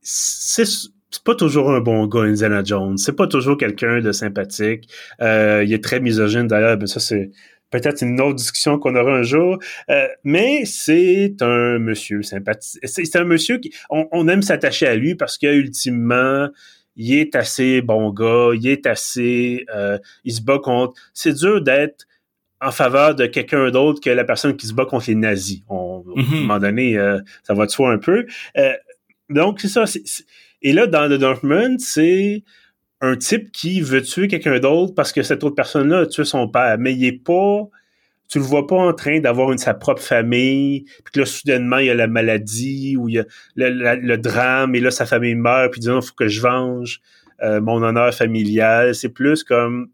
c'est 0.00 0.64
c'est 1.12 1.24
pas 1.24 1.34
toujours 1.34 1.70
un 1.70 1.80
bon 1.80 2.06
gars, 2.06 2.22
Indiana 2.22 2.64
Jones. 2.64 2.96
C'est 2.96 3.14
pas 3.14 3.26
toujours 3.26 3.58
quelqu'un 3.58 4.00
de 4.00 4.12
sympathique. 4.12 4.88
Euh, 5.20 5.62
il 5.62 5.72
est 5.74 5.84
très 5.84 6.00
misogyne 6.00 6.46
d'ailleurs, 6.46 6.78
mais 6.80 6.86
ça 6.86 7.00
c'est 7.00 7.30
peut-être 7.72 8.02
une 8.02 8.20
autre 8.20 8.36
discussion 8.36 8.78
qu'on 8.78 8.94
aura 8.94 9.12
un 9.12 9.22
jour. 9.24 9.58
Euh, 9.90 10.06
mais 10.22 10.64
c'est 10.64 11.34
un 11.40 11.78
monsieur 11.78 12.22
sympathique. 12.22 12.80
C'est 12.84 13.16
un 13.16 13.24
monsieur 13.24 13.58
qui 13.58 13.72
on, 13.90 14.28
aime 14.28 14.42
s'attacher 14.42 14.86
à 14.86 14.94
lui 14.94 15.16
parce 15.16 15.38
que 15.38 15.52
ultimement 15.52 16.48
il 16.94 17.14
est 17.14 17.34
assez 17.34 17.80
bon 17.80 18.10
gars, 18.10 18.50
il 18.54 18.68
est 18.68 18.86
assez, 18.86 19.64
euh, 19.74 19.98
il 20.24 20.34
se 20.34 20.42
bat 20.42 20.58
contre. 20.58 21.00
C'est 21.14 21.32
dur 21.32 21.62
d'être 21.62 22.06
en 22.60 22.70
faveur 22.70 23.16
de 23.16 23.26
quelqu'un 23.26 23.70
d'autre 23.70 24.00
que 24.00 24.10
la 24.10 24.24
personne 24.24 24.56
qui 24.56 24.66
se 24.66 24.74
bat 24.74 24.84
contre 24.84 25.06
les 25.08 25.16
nazis. 25.16 25.62
On, 25.68 26.04
À 26.16 26.20
un 26.20 26.22
mm-hmm. 26.22 26.40
moment 26.42 26.58
donné, 26.58 27.16
ça 27.42 27.54
va 27.54 27.66
de 27.66 27.70
soi 27.70 27.90
un 27.90 27.98
peu. 27.98 28.26
donc 29.30 29.60
c'est 29.60 29.68
ça. 29.68 29.84
et 30.60 30.72
là, 30.72 30.86
dans 30.86 31.08
The 31.08 31.18
Northman, 31.18 31.78
c'est 31.78 32.44
un 33.02 33.16
type 33.16 33.50
qui 33.50 33.80
veut 33.80 34.00
tuer 34.00 34.28
quelqu'un 34.28 34.60
d'autre 34.60 34.94
parce 34.94 35.12
que 35.12 35.22
cette 35.22 35.42
autre 35.44 35.56
personne-là 35.56 36.00
a 36.00 36.06
tué 36.06 36.24
son 36.24 36.48
père, 36.48 36.76
mais 36.78 36.94
il 36.94 37.04
est 37.04 37.12
pas, 37.24 37.68
tu 38.28 38.38
le 38.38 38.44
vois 38.44 38.66
pas 38.68 38.76
en 38.76 38.92
train 38.92 39.18
d'avoir 39.18 39.50
une 39.50 39.58
sa 39.58 39.74
propre 39.74 40.00
famille, 40.00 40.84
puis 41.04 41.12
que 41.12 41.20
là 41.20 41.26
soudainement 41.26 41.78
il 41.78 41.86
y 41.86 41.90
a 41.90 41.94
la 41.94 42.06
maladie 42.06 42.96
ou 42.96 43.08
il 43.08 43.16
y 43.16 43.18
a 43.18 43.24
le, 43.56 44.16
drame 44.16 44.76
et 44.76 44.80
là 44.80 44.92
sa 44.92 45.04
famille 45.04 45.34
meurt 45.34 45.72
puis 45.72 45.80
il 45.82 45.88
non 45.88 46.00
faut 46.00 46.14
que 46.14 46.28
je 46.28 46.40
venge 46.40 47.00
euh, 47.42 47.60
mon 47.60 47.82
honneur 47.82 48.14
familial. 48.14 48.94
C'est 48.94 49.08
plus 49.08 49.42
comme 49.42 49.90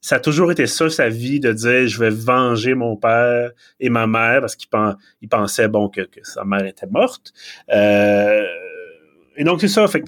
ça 0.00 0.16
a 0.16 0.20
toujours 0.20 0.50
été 0.50 0.66
ça 0.66 0.90
sa 0.90 1.08
vie 1.08 1.38
de 1.38 1.52
dire 1.52 1.86
je 1.86 2.00
vais 2.00 2.10
venger 2.10 2.74
mon 2.74 2.96
père 2.96 3.52
et 3.78 3.88
ma 3.88 4.08
mère 4.08 4.40
parce 4.40 4.56
qu'il 4.56 4.68
pensait 5.30 5.68
bon 5.68 5.88
que, 5.88 6.00
que, 6.00 6.20
sa 6.24 6.44
mère 6.44 6.66
était 6.66 6.88
morte. 6.88 7.32
Euh, 7.72 8.42
et 9.36 9.44
donc, 9.44 9.60
c'est 9.60 9.68
ça. 9.68 9.86
Fait 9.86 10.02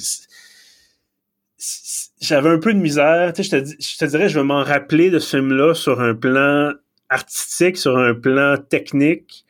j'avais 2.25 2.51
un 2.51 2.59
peu 2.59 2.73
de 2.73 2.79
misère. 2.79 3.33
Tu 3.33 3.45
sais, 3.45 3.65
je, 3.65 3.99
te, 3.99 4.05
dirais, 4.05 4.29
je 4.29 4.39
vais 4.39 4.45
m'en 4.45 4.63
rappeler 4.63 5.11
de 5.11 5.19
ce 5.19 5.37
film-là 5.37 5.75
sur 5.75 6.01
un 6.01 6.15
plan 6.15 6.73
artistique, 7.09 7.77
sur 7.77 7.97
un 7.97 8.15
plan 8.15 8.57
technique, 8.57 9.45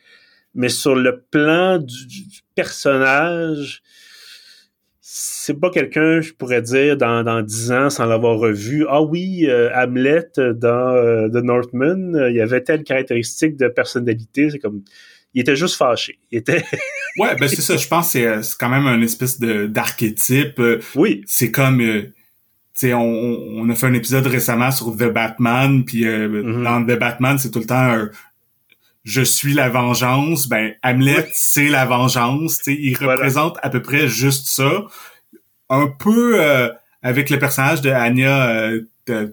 mais 0.54 0.68
sur 0.68 0.94
le 0.94 1.20
plan 1.30 1.78
du, 1.78 2.24
personnage, 2.54 3.82
c'est 5.00 5.58
pas 5.58 5.70
quelqu'un, 5.70 6.20
je 6.20 6.32
pourrais 6.32 6.62
dire, 6.62 6.96
dans, 6.96 7.22
dans 7.22 7.42
10 7.42 7.72
ans, 7.72 7.90
sans 7.90 8.06
l'avoir 8.06 8.38
revu. 8.38 8.86
Ah 8.88 9.02
oui, 9.02 9.46
euh, 9.48 9.70
Hamlet 9.74 10.30
dans 10.36 10.94
euh, 10.94 11.28
The 11.28 11.42
Northman, 11.44 12.14
euh, 12.14 12.30
il 12.30 12.36
y 12.36 12.40
avait 12.40 12.62
telle 12.62 12.84
caractéristique 12.84 13.56
de 13.56 13.68
personnalité. 13.68 14.50
C'est 14.50 14.58
comme 14.58 14.82
il 15.34 15.40
était 15.40 15.56
juste 15.56 15.76
fâché. 15.76 16.18
Il 16.30 16.38
était. 16.38 16.64
ouais, 17.18 17.34
ben 17.38 17.48
c'est 17.48 17.60
ça. 17.60 17.76
Je 17.76 17.88
pense 17.88 18.06
que 18.06 18.12
c'est, 18.12 18.26
euh, 18.26 18.40
quand 18.58 18.68
même 18.68 18.86
un 18.86 19.02
espèce 19.02 19.40
de 19.40 19.66
d'archétype. 19.66 20.58
Euh, 20.60 20.80
oui. 20.94 21.22
C'est 21.26 21.50
comme, 21.50 21.82
euh, 22.74 22.80
tu 22.80 22.88
sais, 22.88 22.94
on, 22.94 23.02
on, 23.02 23.70
a 23.70 23.74
fait 23.74 23.86
un 23.86 23.94
épisode 23.94 24.26
récemment 24.26 24.70
sur 24.70 24.96
The 24.96 25.12
Batman, 25.12 25.84
puis 25.84 26.04
mm-hmm. 26.04 26.62
dans 26.62 26.84
The 26.84 26.98
Batman, 26.98 27.38
c'est 27.38 27.50
tout 27.50 27.60
le 27.60 27.66
temps 27.66 27.96
je 29.04 29.20
suis 29.20 29.52
la 29.52 29.68
vengeance. 29.68 30.48
Ben 30.48 30.74
Hamlet, 30.82 31.28
c'est 31.32 31.68
la 31.68 31.84
vengeance. 31.84 32.58
Tu 32.58 32.74
sais, 32.74 32.78
il 32.80 32.96
représente 32.96 33.58
à 33.62 33.68
peu 33.68 33.82
près 33.82 34.08
juste 34.08 34.46
ça. 34.48 34.86
Un 35.68 35.88
peu 35.88 36.40
avec 37.02 37.28
le 37.28 37.38
personnage 37.38 37.82
de 37.82 37.90
Anya 37.90 38.70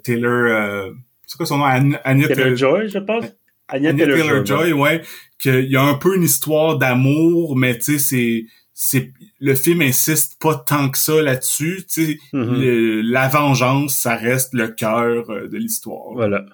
Taylor. 0.03 0.93
c'est 1.25 1.37
quoi 1.37 1.45
son 1.45 1.59
nom? 1.59 1.65
Anya, 1.65 2.27
Taylor 2.27 2.55
Joy, 2.55 2.89
je 2.89 2.99
pense? 2.99 3.25
Anya, 3.71 3.93
Taylor, 3.93 4.45
Joy, 4.45 4.73
ouais, 4.73 5.01
qu'il 5.39 5.71
y 5.71 5.77
a 5.77 5.81
un 5.81 5.95
peu 5.95 6.15
une 6.15 6.23
histoire 6.23 6.77
d'amour, 6.77 7.57
mais 7.57 7.77
tu 7.77 7.97
sais, 7.97 7.99
c'est 7.99 8.45
c'est 8.83 9.13
le 9.39 9.53
film 9.53 9.83
insiste 9.83 10.41
pas 10.41 10.55
tant 10.55 10.89
que 10.89 10.97
ça 10.97 11.21
là-dessus. 11.21 11.85
Tu 11.87 12.05
sais, 12.05 12.19
mm-hmm. 12.33 13.01
la 13.01 13.27
vengeance, 13.27 13.95
ça 13.95 14.15
reste 14.15 14.55
le 14.55 14.69
cœur 14.69 15.29
euh, 15.29 15.47
de 15.47 15.55
l'histoire. 15.57 16.13
Voilà. 16.15 16.45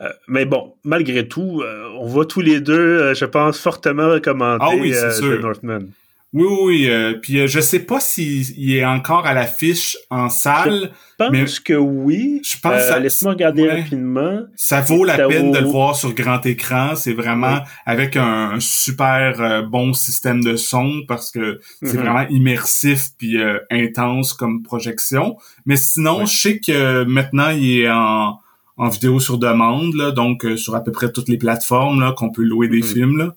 Euh, 0.00 0.08
mais 0.28 0.46
bon, 0.46 0.76
malgré 0.82 1.28
tout, 1.28 1.60
euh, 1.60 1.90
on 2.00 2.06
va 2.06 2.24
tous 2.24 2.40
les 2.40 2.62
deux, 2.62 3.12
je 3.12 3.26
pense, 3.26 3.60
fortement 3.60 4.08
recommander 4.08 4.64
ah 4.66 4.76
oui, 4.80 4.92
The 4.92 5.42
Northman. 5.42 5.90
Oui, 6.32 6.46
oui, 6.62 6.90
euh, 6.90 7.14
puis 7.14 7.38
euh, 7.38 7.46
je 7.46 7.60
sais 7.60 7.78
pas 7.78 8.00
s'il 8.00 8.70
est 8.70 8.84
encore 8.84 9.26
à 9.26 9.32
l'affiche 9.32 9.96
en 10.10 10.28
salle. 10.28 10.90
Je 11.18 11.24
pense 11.24 11.60
que 11.60 11.72
oui. 11.72 12.40
Je 12.44 12.58
pense. 12.60 12.74
Euh, 12.74 12.98
Laisse-moi 12.98 13.32
regarder 13.32 13.70
rapidement. 13.70 14.40
Ça 14.56 14.80
vaut 14.80 15.04
la 15.04 15.28
peine 15.28 15.52
de 15.52 15.58
le 15.58 15.66
voir 15.66 15.94
sur 15.96 16.12
grand 16.14 16.44
écran. 16.44 16.94
C'est 16.96 17.14
vraiment 17.14 17.60
avec 17.86 18.16
un, 18.16 18.58
super 18.58 19.40
euh, 19.40 19.62
bon 19.62 19.94
système 19.94 20.42
de 20.42 20.56
son 20.56 21.04
parce 21.06 21.30
que 21.30 21.60
c'est 21.82 21.94
mhm. 21.94 22.02
vraiment 22.02 22.28
immersif 22.28 23.10
puis 23.16 23.38
intense 23.70 24.34
comme 24.34 24.62
projection. 24.62 25.36
Mais 25.64 25.76
sinon, 25.76 26.26
je 26.26 26.36
sais 26.36 26.58
que 26.58 27.04
maintenant 27.04 27.50
il 27.50 27.80
est 27.80 27.90
en, 27.90 28.38
en 28.76 28.88
vidéo 28.88 29.20
sur 29.20 29.38
demande, 29.38 29.94
là, 29.94 30.10
donc 30.10 30.44
sur 30.56 30.74
à 30.74 30.82
peu 30.82 30.92
près 30.92 31.10
toutes 31.12 31.28
les 31.28 31.38
plateformes 31.38 32.00
là 32.00 32.12
qu'on 32.12 32.30
peut 32.30 32.42
louer 32.42 32.68
des 32.68 32.82
mhm. 32.82 32.84
films. 32.84 33.16
Là. 33.16 33.34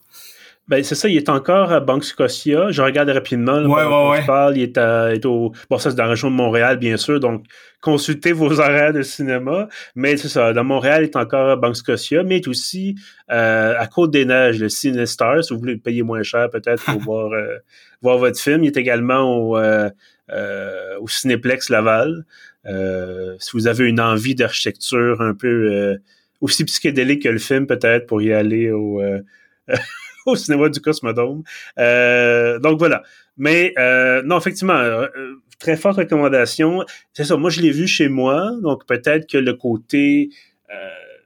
Ben, 0.70 0.84
c'est 0.84 0.94
ça, 0.94 1.10
il 1.10 1.18
est 1.18 1.30
encore 1.30 1.72
à 1.72 1.80
Banque 1.80 2.04
Scotia. 2.04 2.70
Je 2.70 2.84
regarde 2.84 3.10
rapidement. 3.10 3.60
Là, 3.60 3.68
ouais, 3.68 3.86
ouais, 3.86 4.10
ouais. 4.12 4.26
Parle, 4.28 4.56
il 4.56 4.62
est, 4.62 4.78
à, 4.78 5.12
est 5.12 5.26
au... 5.26 5.52
Bon, 5.68 5.80
ça, 5.80 5.90
c'est 5.90 5.96
dans 5.96 6.04
la 6.04 6.12
région 6.12 6.30
de 6.30 6.36
Montréal, 6.36 6.78
bien 6.78 6.96
sûr. 6.96 7.20
Donc, 7.20 7.44
consultez 7.82 8.34
vos 8.34 8.60
horaires 8.60 8.94
de 8.94 9.02
cinéma. 9.02 9.68
Mais 9.96 10.16
c'est 10.16 10.28
ça, 10.28 10.54
dans 10.54 10.64
Montréal, 10.64 11.02
il 11.02 11.06
est 11.06 11.16
encore 11.16 11.50
à 11.50 11.56
Banque 11.56 11.76
Scotia, 11.76 12.22
mais 12.22 12.38
il 12.38 12.42
est 12.42 12.48
aussi 12.48 12.94
euh, 13.32 13.74
à 13.80 13.88
Côte-des-Neiges, 13.88 14.60
le 14.60 14.70
CineStar, 14.70 15.44
si 15.44 15.56
vous 15.56 15.60
voulez 15.60 15.74
le 15.74 15.80
payer 15.80 16.04
moins 16.04 16.22
cher, 16.22 16.52
peut-être, 16.52 16.86
pour 16.86 17.00
voir, 17.02 17.34
euh, 17.34 17.58
voir 18.04 18.20
votre 18.20 18.40
film. 18.40 18.64
Il 18.64 18.68
est 18.68 18.78
également 18.78 19.24
au, 19.24 19.58
euh, 19.58 19.90
au 21.00 21.08
Cinéplex 21.08 21.72
Laval. 21.72 22.26
si 23.40 23.50
vous 23.54 23.66
avez 23.66 23.90
une 23.90 24.00
envie 24.00 24.36
d'architecture 24.36 25.20
un 25.20 25.34
peu 25.34 25.98
aussi 26.42 26.64
psychédélique 26.64 27.24
que 27.24 27.30
le 27.30 27.40
film, 27.40 27.66
peut-être, 27.66 28.06
pour 28.06 28.22
y 28.22 28.32
aller 28.34 28.70
au... 28.70 29.02
au 30.26 30.36
cinéma 30.36 30.70
du 30.70 30.80
Cosmodome. 30.80 31.44
Euh, 31.78 32.60
donc 32.60 32.80
voilà. 32.80 33.04
Mais 33.38 33.74
euh, 33.78 34.22
non, 34.24 34.38
effectivement, 34.38 34.74
euh, 34.74 35.08
très 35.60 35.78
forte 35.78 35.98
recommandation. 35.98 36.84
C'est 37.14 37.24
ça, 37.24 37.38
moi 37.38 37.50
je 37.50 37.62
l'ai 37.62 37.72
vu 37.72 37.88
chez 37.88 38.10
moi, 38.10 38.52
donc 38.62 38.86
peut-être 38.86 39.30
que 39.30 39.38
le 39.38 39.54
côté 39.54 40.30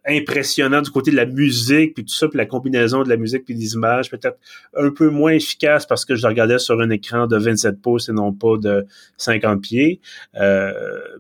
impressionnant 0.06 0.82
du 0.82 0.92
côté 0.92 1.12
de 1.12 1.16
la 1.16 1.26
musique, 1.26 1.94
puis 1.94 2.04
tout 2.04 2.14
ça, 2.14 2.28
puis 2.28 2.38
la 2.38 2.46
combinaison 2.46 3.04
de 3.04 3.10
la 3.10 3.16
musique 3.16 3.46
puis 3.46 3.56
des 3.56 3.74
images, 3.74 4.10
peut-être 4.10 4.38
un 4.76 4.90
peu 4.90 5.08
moins 5.08 5.32
efficace 5.32 5.86
parce 5.86 6.04
que 6.04 6.14
je 6.14 6.24
le 6.24 6.28
regardais 6.28 6.60
sur 6.60 6.82
un 6.82 6.90
écran 6.90 7.26
de 7.26 7.38
27 7.38 7.82
pouces 7.82 8.10
et 8.10 8.12
non 8.12 8.34
pas 8.34 8.58
de 8.58 8.86
50 9.16 9.62
pieds. 9.62 10.02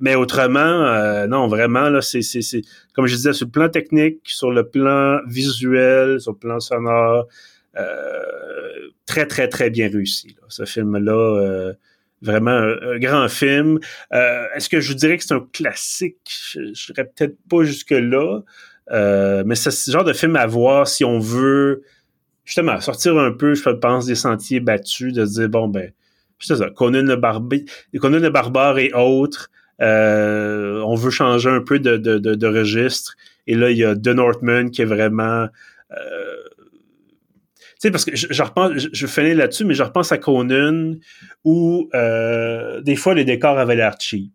mais 0.01 0.15
autrement, 0.15 1.25
non, 1.27 1.47
vraiment, 1.47 1.89
là, 1.89 2.01
c'est, 2.01 2.21
c'est, 2.21 2.41
c'est, 2.41 2.62
comme 2.93 3.07
je 3.07 3.15
disais, 3.15 3.31
sur 3.31 3.45
le 3.45 3.51
plan 3.51 3.69
technique, 3.69 4.19
sur 4.25 4.51
le 4.51 4.67
plan 4.67 5.19
visuel, 5.27 6.19
sur 6.19 6.33
le 6.33 6.38
plan 6.38 6.59
sonore, 6.59 7.23
euh, 7.23 7.23
très, 9.05 9.25
très, 9.27 9.47
très 9.47 9.69
bien 9.69 9.89
réussi. 9.89 10.36
Ce 10.49 10.65
film-là, 10.65 11.13
euh, 11.13 11.73
vraiment 12.21 12.51
un, 12.51 12.97
grand 12.99 13.27
film. 13.27 13.79
Est-ce 14.12 14.69
que 14.69 14.79
je 14.79 14.89
vous 14.89 14.97
dirais 14.97 15.17
que 15.17 15.23
c'est 15.23 15.33
un 15.33 15.47
classique? 15.51 16.17
Je, 16.53 16.59
ne 16.59 16.73
serais 16.73 17.05
peut-être 17.05 17.38
pas 17.49 17.63
jusque-là. 17.63 18.41
mais 18.91 19.55
c'est 19.55 19.71
ce 19.71 19.91
genre 19.91 20.03
de 20.03 20.13
film 20.13 20.36
à 20.36 20.45
voir 20.45 20.88
si 20.88 21.03
on 21.03 21.19
veut 21.19 21.83
justement 22.45 22.79
sortir 22.81 23.17
un 23.17 23.31
peu, 23.31 23.53
je 23.53 23.69
pense, 23.69 24.05
des 24.05 24.15
sentiers 24.15 24.59
battus, 24.59 25.13
de 25.13 25.25
se 25.25 25.39
dire, 25.39 25.49
bon, 25.49 25.67
ben, 25.67 25.91
c'est 26.39 26.57
ça, 26.57 26.69
Conan 26.69 27.03
le, 27.03 27.99
Conan 27.99 28.19
le 28.19 28.29
barbare 28.29 28.79
et 28.79 28.91
autres, 28.93 29.49
euh, 29.81 30.81
on 30.81 30.95
veut 30.95 31.09
changer 31.09 31.49
un 31.49 31.62
peu 31.62 31.79
de, 31.79 31.97
de, 31.97 32.17
de, 32.17 32.47
registre. 32.47 33.15
Et 33.47 33.55
là, 33.55 33.71
il 33.71 33.77
y 33.77 33.86
a 33.86 33.95
The 33.95 34.09
Northman 34.09 34.69
qui 34.71 34.81
est 34.81 34.86
vraiment... 34.86 35.47
Sais, 37.84 37.91
parce 37.91 38.06
que 38.06 38.15
je, 38.15 38.41
repense, 38.41 38.88
je, 38.93 39.08
finis 39.08 39.34
là-dessus, 39.34 39.65
mais 39.65 39.74
je 39.74 39.84
repense 39.84 40.13
à 40.13 40.17
Conan 40.17 40.93
où 41.43 41.89
euh, 41.93 42.80
des 42.80 42.96
fois 42.96 43.13
les 43.13 43.26
décors 43.26 43.60
avaient 43.60 43.76
l'air 43.76 43.98
cheap. 44.00 44.32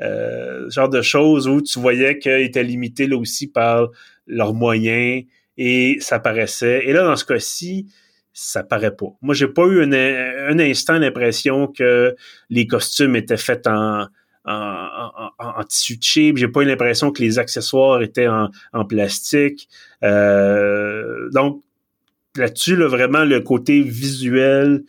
Euh, 0.00 0.70
genre 0.70 0.88
de 0.88 1.02
choses 1.02 1.46
où 1.46 1.60
tu 1.60 1.78
voyais 1.78 2.18
qu'ils 2.18 2.40
étaient 2.40 2.62
limités 2.62 3.06
là 3.06 3.18
aussi 3.18 3.46
par 3.46 3.90
leurs 4.26 4.54
moyens 4.54 5.24
et 5.58 5.98
ça 6.00 6.18
paraissait. 6.18 6.86
Et 6.86 6.94
là, 6.94 7.04
dans 7.04 7.14
ce 7.16 7.26
cas-ci, 7.26 7.88
ça 8.32 8.62
paraît 8.62 8.96
pas. 8.96 9.08
Moi, 9.20 9.34
j'ai 9.34 9.48
pas 9.48 9.66
eu 9.66 9.82
un, 9.82 10.58
instant 10.58 10.96
l'impression 10.96 11.66
que 11.66 12.16
les 12.48 12.66
costumes 12.66 13.16
étaient 13.16 13.36
faits 13.36 13.66
en, 13.66 14.06
en, 14.46 15.30
en, 15.38 15.64
tissu 15.64 15.98
cheap. 16.00 16.38
J'ai 16.38 16.48
pas 16.48 16.62
eu 16.62 16.64
l'impression 16.64 17.12
que 17.12 17.20
les 17.20 17.38
accessoires 17.38 18.00
étaient 18.00 18.28
en, 18.28 18.48
en 18.72 18.86
plastique. 18.86 19.68
Euh, 20.02 21.28
donc 21.34 21.62
là-dessus, 22.36 22.76
là, 22.76 22.88
vraiment 22.88 23.24
le 23.24 23.40
côté 23.40 23.82
visuel, 23.82 24.84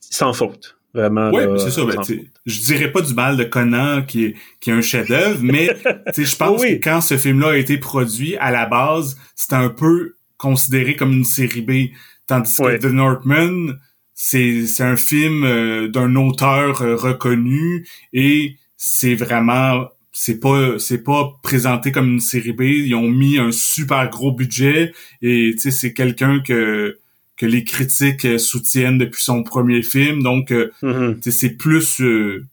sans 0.00 0.32
faute. 0.32 0.76
Vraiment. 0.94 1.30
Oui, 1.30 1.42
c'est 1.58 1.70
ça. 1.70 1.84
Ben, 1.84 2.02
je 2.46 2.60
dirais 2.60 2.90
pas 2.90 3.02
du 3.02 3.14
mal 3.14 3.36
de 3.36 3.44
Conan 3.44 4.02
qui 4.02 4.24
est, 4.24 4.34
qui 4.60 4.70
est 4.70 4.72
un 4.72 4.80
chef-d'œuvre, 4.80 5.40
mais 5.42 5.76
je 6.16 6.36
pense 6.36 6.62
que 6.62 6.74
quand 6.74 7.00
ce 7.00 7.16
film-là 7.16 7.50
a 7.50 7.56
été 7.56 7.78
produit, 7.78 8.36
à 8.38 8.50
la 8.50 8.66
base, 8.66 9.18
c'était 9.36 9.56
un 9.56 9.68
peu 9.68 10.16
considéré 10.38 10.96
comme 10.96 11.12
une 11.12 11.24
série 11.24 11.60
B. 11.60 11.92
Tandis 12.26 12.56
que 12.56 12.76
The 12.78 12.92
Northman, 12.92 13.78
c'est 14.14 14.64
un 14.80 14.96
film 14.96 15.44
euh, 15.44 15.88
d'un 15.88 16.16
auteur 16.16 16.82
euh, 16.82 16.96
reconnu 16.96 17.86
et 18.12 18.56
c'est 18.76 19.14
vraiment 19.14 19.88
c'est 20.20 20.40
pas 20.40 20.80
c'est 20.80 21.04
pas 21.04 21.38
présenté 21.44 21.92
comme 21.92 22.08
une 22.08 22.18
série 22.18 22.52
B. 22.52 22.62
Ils 22.62 22.94
ont 22.96 23.08
mis 23.08 23.38
un 23.38 23.52
super 23.52 24.10
gros 24.10 24.32
budget 24.32 24.92
et 25.22 25.52
tu 25.52 25.60
sais 25.60 25.70
c'est 25.70 25.92
quelqu'un 25.92 26.40
que 26.40 26.98
que 27.36 27.46
les 27.46 27.62
critiques 27.62 28.24
euh, 28.24 28.36
soutiennent 28.36 28.98
depuis 28.98 29.22
son 29.22 29.44
premier 29.44 29.80
film. 29.80 30.24
Donc 30.24 30.50
euh, 30.50 30.72
mm-hmm. 30.82 31.30
c'est 31.30 31.50
plus 31.50 32.00
euh, 32.00 32.44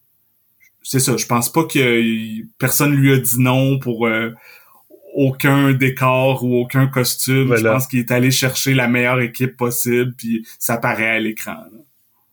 c'est 0.83 0.99
ça. 0.99 1.17
Je 1.17 1.25
pense 1.25 1.51
pas 1.51 1.63
que 1.63 2.43
personne 2.59 2.93
lui 2.93 3.11
a 3.11 3.17
dit 3.17 3.39
non 3.41 3.79
pour 3.79 4.07
aucun 5.15 5.73
décor 5.73 6.43
ou 6.43 6.61
aucun 6.61 6.85
costume. 6.85 7.55
Je 7.57 7.63
pense 7.63 7.87
qu'il 7.87 7.97
est 7.97 8.11
allé 8.11 8.29
chercher 8.29 8.75
la 8.75 8.87
meilleure 8.87 9.21
équipe 9.21 9.57
possible 9.57 10.13
puis 10.15 10.45
ça 10.59 10.77
paraît 10.77 11.09
à 11.09 11.19
l'écran 11.19 11.63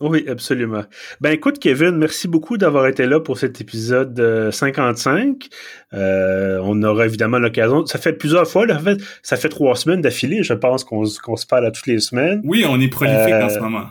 oui, 0.03 0.25
absolument. 0.29 0.85
Ben 1.21 1.31
écoute, 1.33 1.59
Kevin, 1.59 1.97
merci 1.97 2.29
beaucoup 2.29 2.57
d'avoir 2.57 2.87
été 2.87 3.07
là 3.07 3.21
pour 3.21 3.39
cet 3.39 3.61
épisode 3.61 4.51
55. 4.51 5.49
Euh, 5.95 6.61
on 6.63 6.83
aura 6.83 7.07
évidemment 7.07 7.39
l'occasion. 7.39 7.87
Ça 7.87 7.99
fait 7.99 8.13
plusieurs 8.13 8.49
fois, 8.49 8.67
là, 8.67 8.79
fait, 8.79 8.99
ça 9.23 9.37
fait 9.37 9.49
trois 9.49 9.77
semaines 9.77 10.01
d'affilée, 10.01 10.43
je 10.43 10.55
pense 10.55 10.85
qu'on 10.85 11.07
se 11.07 11.47
parle 11.47 11.67
à 11.67 11.71
toutes 11.71 11.87
les 11.87 12.01
semaines. 12.01 12.41
Oui, 12.45 12.65
on 12.69 12.81
est 12.81 12.89
prolifique 12.89 13.35
en 13.35 13.49
ce 13.49 13.59
euh, 13.59 13.61
moment. 13.61 13.87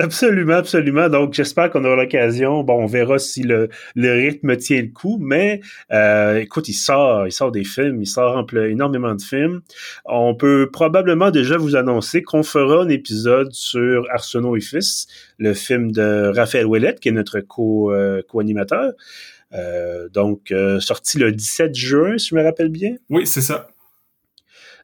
Absolument, 0.00 0.54
absolument. 0.54 1.08
Donc, 1.08 1.34
j'espère 1.34 1.70
qu'on 1.70 1.84
aura 1.84 1.96
l'occasion. 1.96 2.62
Bon, 2.62 2.84
on 2.84 2.86
verra 2.86 3.18
si 3.18 3.42
le, 3.42 3.68
le 3.96 4.12
rythme 4.12 4.56
tient 4.56 4.80
le 4.80 4.92
coup, 4.92 5.18
mais 5.20 5.60
euh, 5.92 6.38
écoute, 6.38 6.68
il 6.68 6.74
sort, 6.74 7.26
il 7.26 7.32
sort 7.32 7.50
des 7.50 7.64
films, 7.64 8.00
il 8.00 8.06
sort 8.06 8.46
énormément 8.54 9.12
de 9.16 9.20
films. 9.20 9.60
On 10.04 10.36
peut 10.36 10.70
probablement 10.72 11.32
déjà 11.32 11.56
vous 11.56 11.74
annoncer 11.74 12.22
qu'on 12.22 12.44
fera 12.44 12.82
un 12.84 12.88
épisode 12.88 13.52
sur 13.52 14.06
Arsenault 14.12 14.56
et 14.56 14.60
Fils, 14.60 15.08
le 15.38 15.52
film 15.52 15.90
de 15.90 16.32
Raphaël 16.32 16.66
Ouellette, 16.66 17.00
qui 17.00 17.08
est 17.08 17.12
notre 17.12 17.40
co, 17.40 17.92
euh, 17.92 18.22
co-animateur. 18.28 18.92
Euh, 19.52 20.08
donc, 20.10 20.54
sorti 20.78 21.18
le 21.18 21.32
17 21.32 21.74
juin, 21.74 22.18
si 22.18 22.28
je 22.28 22.34
me 22.36 22.44
rappelle 22.44 22.68
bien. 22.68 22.94
Oui, 23.10 23.26
c'est 23.26 23.40
ça. 23.40 23.68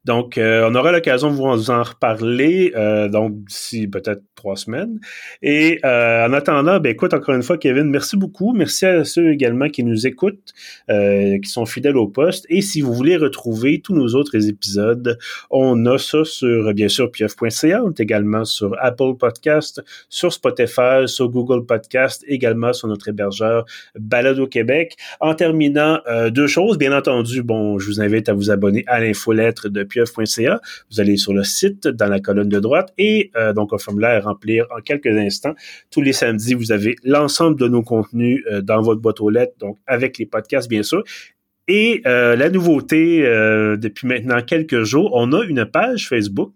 Donc, 0.04 0.36
euh, 0.36 0.68
on 0.70 0.74
aura 0.74 0.92
l'occasion 0.92 1.30
de 1.30 1.36
vous 1.36 1.70
en 1.70 1.82
reparler, 1.82 2.72
euh, 2.76 3.08
donc 3.08 3.44
d'ici 3.44 3.88
peut-être 3.88 4.22
trois 4.34 4.56
semaines. 4.56 5.00
Et 5.42 5.80
euh, 5.84 6.26
en 6.26 6.32
attendant, 6.34 6.78
ben 6.78 6.90
écoute, 6.90 7.14
encore 7.14 7.34
une 7.34 7.42
fois, 7.42 7.56
Kevin, 7.56 7.84
merci 7.84 8.18
beaucoup. 8.18 8.52
Merci 8.52 8.84
à 8.84 9.04
ceux 9.04 9.32
également 9.32 9.70
qui 9.70 9.82
nous 9.82 10.06
écoutent, 10.06 10.52
qui 10.88 11.48
sont 11.48 11.64
fidèles 11.64 11.96
au 11.96 12.06
poste. 12.06 12.44
Et 12.50 12.60
si 12.60 12.82
vous 12.82 12.92
voulez 12.92 13.16
retrouver 13.16 13.80
tous 13.80 13.94
nos 13.94 14.08
autres 14.14 14.48
épisodes, 14.48 15.18
on 15.50 15.86
a 15.86 15.96
ça 15.96 16.24
sur, 16.24 16.74
bien 16.74 16.88
sûr, 16.88 17.10
pieuf.ca. 17.10 17.82
On 17.82 17.90
est 17.90 18.00
également 18.00 18.44
sur 18.44 18.76
Apple 18.80 19.14
Podcast, 19.18 19.82
sur 20.10 20.32
Spotify, 20.32 21.06
sur 21.06 21.30
Google 21.30 21.64
Podcast, 21.64 22.22
également 22.28 22.74
sur 22.74 22.88
notre 22.88 23.08
hébergeur 23.08 23.64
Balado 23.98 24.46
Québec. 24.46 24.96
En 25.20 25.34
terminant, 25.34 26.00
deux 26.30 26.46
choses. 26.46 26.76
Bien 26.76 26.96
entendu, 26.96 27.42
bon, 27.42 27.78
je 27.78 27.86
vous 27.86 28.00
invite 28.02 28.28
à 28.28 28.34
vous 28.34 28.50
abonner 28.50 28.84
à 28.86 29.00
l'infolettre 29.00 29.70
de 29.70 29.82
vous 30.00 31.00
allez 31.00 31.16
sur 31.16 31.32
le 31.32 31.44
site 31.44 31.86
dans 31.88 32.06
la 32.06 32.20
colonne 32.20 32.48
de 32.48 32.60
droite 32.60 32.92
et 32.98 33.30
euh, 33.36 33.52
donc 33.52 33.72
un 33.72 33.78
formulaire 33.78 34.26
à 34.26 34.30
remplir 34.30 34.66
en 34.76 34.80
quelques 34.80 35.06
instants. 35.06 35.54
Tous 35.90 36.00
les 36.00 36.12
samedis, 36.12 36.54
vous 36.54 36.72
avez 36.72 36.96
l'ensemble 37.04 37.58
de 37.58 37.68
nos 37.68 37.82
contenus 37.82 38.42
euh, 38.50 38.60
dans 38.60 38.82
votre 38.82 39.00
boîte 39.00 39.20
aux 39.20 39.30
lettres, 39.30 39.54
donc 39.58 39.78
avec 39.86 40.18
les 40.18 40.26
podcasts 40.26 40.68
bien 40.68 40.82
sûr. 40.82 41.02
Et 41.66 42.02
euh, 42.06 42.36
la 42.36 42.50
nouveauté 42.50 43.22
depuis 43.22 44.06
maintenant 44.06 44.42
quelques 44.42 44.82
jours, 44.82 45.10
on 45.14 45.32
a 45.32 45.44
une 45.44 45.64
page 45.64 46.08
Facebook. 46.08 46.52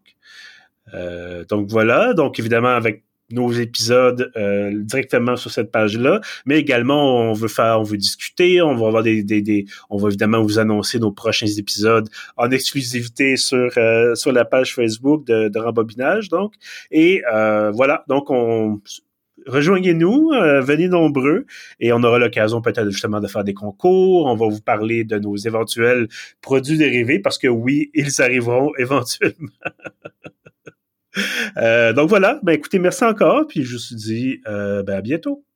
donc 1.49 1.69
voilà, 1.71 2.13
donc 2.15 2.39
évidemment 2.39 2.69
avec 2.69 3.05
nos 3.31 3.53
épisodes 3.53 4.31
euh, 4.37 4.73
directement 4.75 5.37
sur 5.37 5.51
cette 5.51 5.71
page-là, 5.71 6.21
mais 6.47 6.59
également 6.59 7.21
on 7.21 7.33
veut 7.33 7.49
faire, 7.49 7.81
on 7.81 7.83
veut 7.83 7.99
discuter, 7.99 8.63
on 8.63 8.75
va 8.75 8.87
avoir 8.87 9.03
des, 9.03 9.23
des, 9.23 9.43
des 9.43 9.67
on 9.91 9.99
va 9.99 10.09
évidemment 10.09 10.43
vous 10.43 10.59
annoncer 10.59 10.99
nos 10.99 11.13
prochains 11.13 11.47
épisodes 11.47 12.09
en 12.37 12.51
exclusivité 12.51 13.37
sur 13.37 13.71
euh, 13.77 14.15
sur 14.15 14.33
la 14.33 14.45
page 14.45 14.75
Facebook 14.75 15.27
de, 15.27 15.49
de 15.49 15.59
Rembobinage, 15.59 16.29
donc 16.29 16.55
et 16.91 17.23
euh, 17.33 17.71
voilà, 17.71 18.05
donc 18.09 18.31
on 18.31 18.81
rejoignez-nous, 19.47 20.31
venez 20.63 20.89
nombreux 20.89 21.47
et 21.81 21.93
on 21.93 22.03
aura 22.03 22.19
l'occasion 22.19 22.61
peut-être 22.61 22.91
justement 22.91 23.21
de 23.21 23.29
faire 23.29 23.45
des 23.45 23.55
concours. 23.55 24.27
On 24.27 24.35
va 24.35 24.47
vous 24.47 24.61
parler 24.61 25.05
de 25.05 25.19
nos 25.19 25.37
éventuels 25.37 26.09
produits 26.43 26.77
dérivés 26.77 27.19
parce 27.19 27.39
que 27.39 27.47
oui, 27.47 27.91
ils 27.95 28.21
arriveront 28.21 28.73
éventuellement. 28.79 29.49
Euh, 31.57 31.93
donc 31.93 32.09
voilà, 32.09 32.39
ben 32.43 32.53
écoutez, 32.53 32.79
merci 32.79 33.05
encore, 33.05 33.47
puis 33.47 33.65
je 33.65 33.77
vous 33.77 33.97
dis 33.97 34.41
euh, 34.47 34.83
ben 34.83 34.97
à 34.97 35.01
bientôt. 35.01 35.48